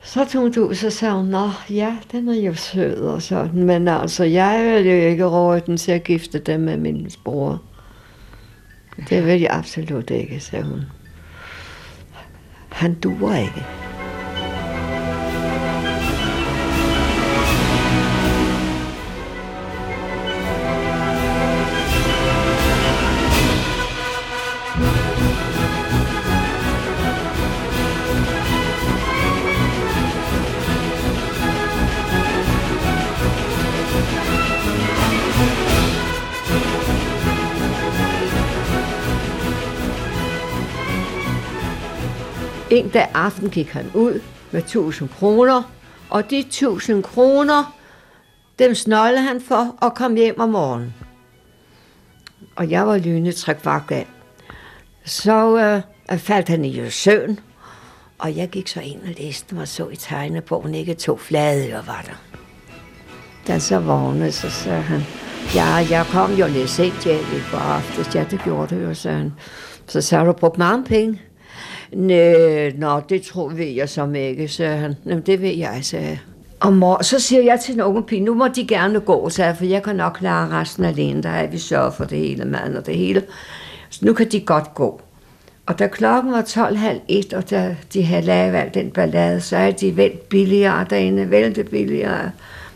[0.03, 3.63] Så tog hun ud, så sagde hun, nå ja, den er jo sød og sådan,
[3.63, 7.61] men altså, jeg vil jo ikke råde den til at gifte dem med min bror.
[9.09, 10.81] Det vil jeg absolut ikke, sagde hun.
[12.74, 13.82] Han duer ikke.
[42.74, 44.21] En dag aften gik han ud
[44.51, 45.71] med 1000 kroner,
[46.09, 47.76] og de 1000 kroner,
[48.59, 50.93] dem snøjlede han for og kom hjem om morgenen.
[52.55, 54.07] Og jeg var lynetræk af.
[55.05, 55.57] Så
[56.11, 57.39] øh, faldt han i søvn,
[58.17, 61.74] og jeg gik så ind og læste mig og så i tegnebogen, ikke to flade
[61.78, 62.41] og var der.
[63.47, 65.01] Da så vågnede, så sagde han,
[65.55, 68.15] ja, jeg kom jo lidt sent hjem i går aftes.
[68.15, 69.34] Ja, det gjorde det jo, sagde han.
[69.88, 71.21] Så sagde du brugt mange penge.
[71.96, 74.96] Næh, nå, det tror ved jeg som ikke, sagde han.
[75.06, 76.20] Jamen, det ved jeg, sagde jeg.
[76.60, 79.50] Og mor, så siger jeg til den unge pige, nu må de gerne gå, sagde
[79.50, 81.24] jeg, for jeg kan nok klare resten alene.
[81.24, 83.24] Der er vi sørger for det hele, mand og det hele.
[83.89, 85.02] Så nu kan de godt gå.
[85.66, 89.72] Og da klokken var 12.30, og da de havde lavet al den ballade, så er
[89.72, 92.32] de vendt billigere derinde, vælte billigere,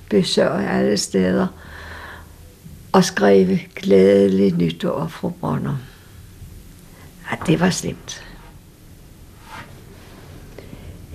[0.09, 1.47] besøg alle steder,
[2.91, 5.77] og skrev glædeligt nytår fra Brønder.
[7.31, 8.26] Ja, det var slemt.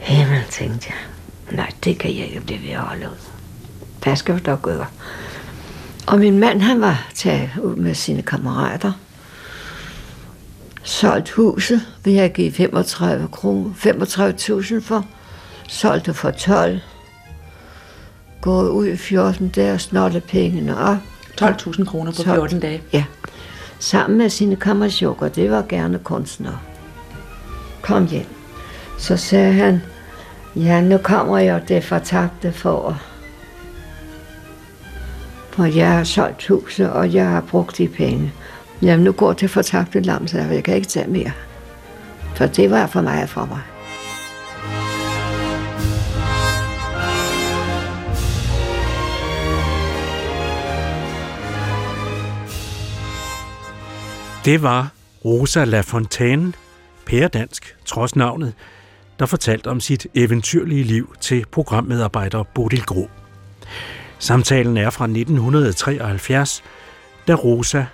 [0.03, 1.57] Himmel, tænkte jeg.
[1.57, 3.17] Nej, det kan jeg ikke blive ved at holde ud.
[4.03, 4.87] Hvad skal vi dog gøre?
[6.07, 8.93] Og min mand, han var taget ud med sine kammerater.
[10.83, 15.07] Solgt huset, vil jeg give 35 kroner, 35.000 for.
[15.69, 16.81] Solgt det for 12.
[18.41, 20.97] Gået ud i 14 dage og snotte pengene op.
[21.41, 22.83] 12.000 kroner på 14 dage?
[22.93, 23.05] Ja.
[23.79, 26.59] Sammen med sine kammersjokker, det var gerne kunstnere.
[27.83, 28.27] Kom hjem.
[28.99, 29.83] Så sagde han,
[30.57, 33.03] Ja, nu kommer jeg det fortabte for.
[35.51, 38.33] For jeg har solgt huset, og jeg har brugt de penge.
[38.83, 41.33] Jamen, nu går det fortabte lam, så jeg kan ikke tage mere.
[42.35, 43.61] For det var for meget for mig.
[54.45, 54.91] Det var
[55.25, 56.53] Rosa Lafontaine,
[57.07, 58.55] pæredansk, trods navnet,
[59.19, 63.11] der fortalte om sit eventyrlige liv til programmedarbejder Bodil Gro.
[64.19, 66.63] Samtalen er fra 1973,
[67.29, 67.85] da Rosa,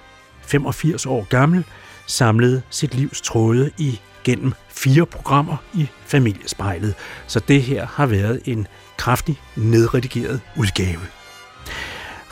[0.43, 1.65] 85 år gammel,
[2.07, 6.95] samlede sit livs tråde i gennem fire programmer i Familiespejlet,
[7.27, 8.67] så det her har været en
[8.97, 11.01] kraftig nedredigeret udgave.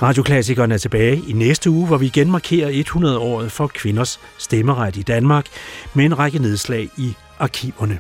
[0.03, 5.03] Radioklassikeren er tilbage i næste uge, hvor vi igen markerer 100-året for kvinders stemmeret i
[5.03, 5.47] Danmark
[5.95, 7.99] med en række nedslag i arkiverne.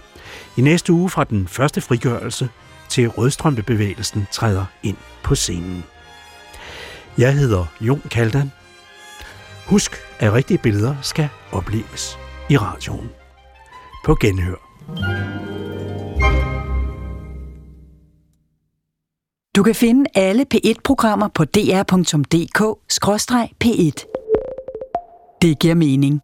[0.56, 2.48] I næste uge fra den første frigørelse
[2.88, 5.84] til rødstrømpebevægelsen træder ind på scenen.
[7.18, 8.52] Jeg hedder Jon Kaldan.
[9.66, 12.18] Husk, at rigtige billeder skal opleves
[12.50, 13.08] i radioen.
[14.04, 14.54] På genhør.
[19.56, 21.96] Du kan finde alle P1-programmer på dr.dk-p1.
[25.42, 26.20] Det giver mening.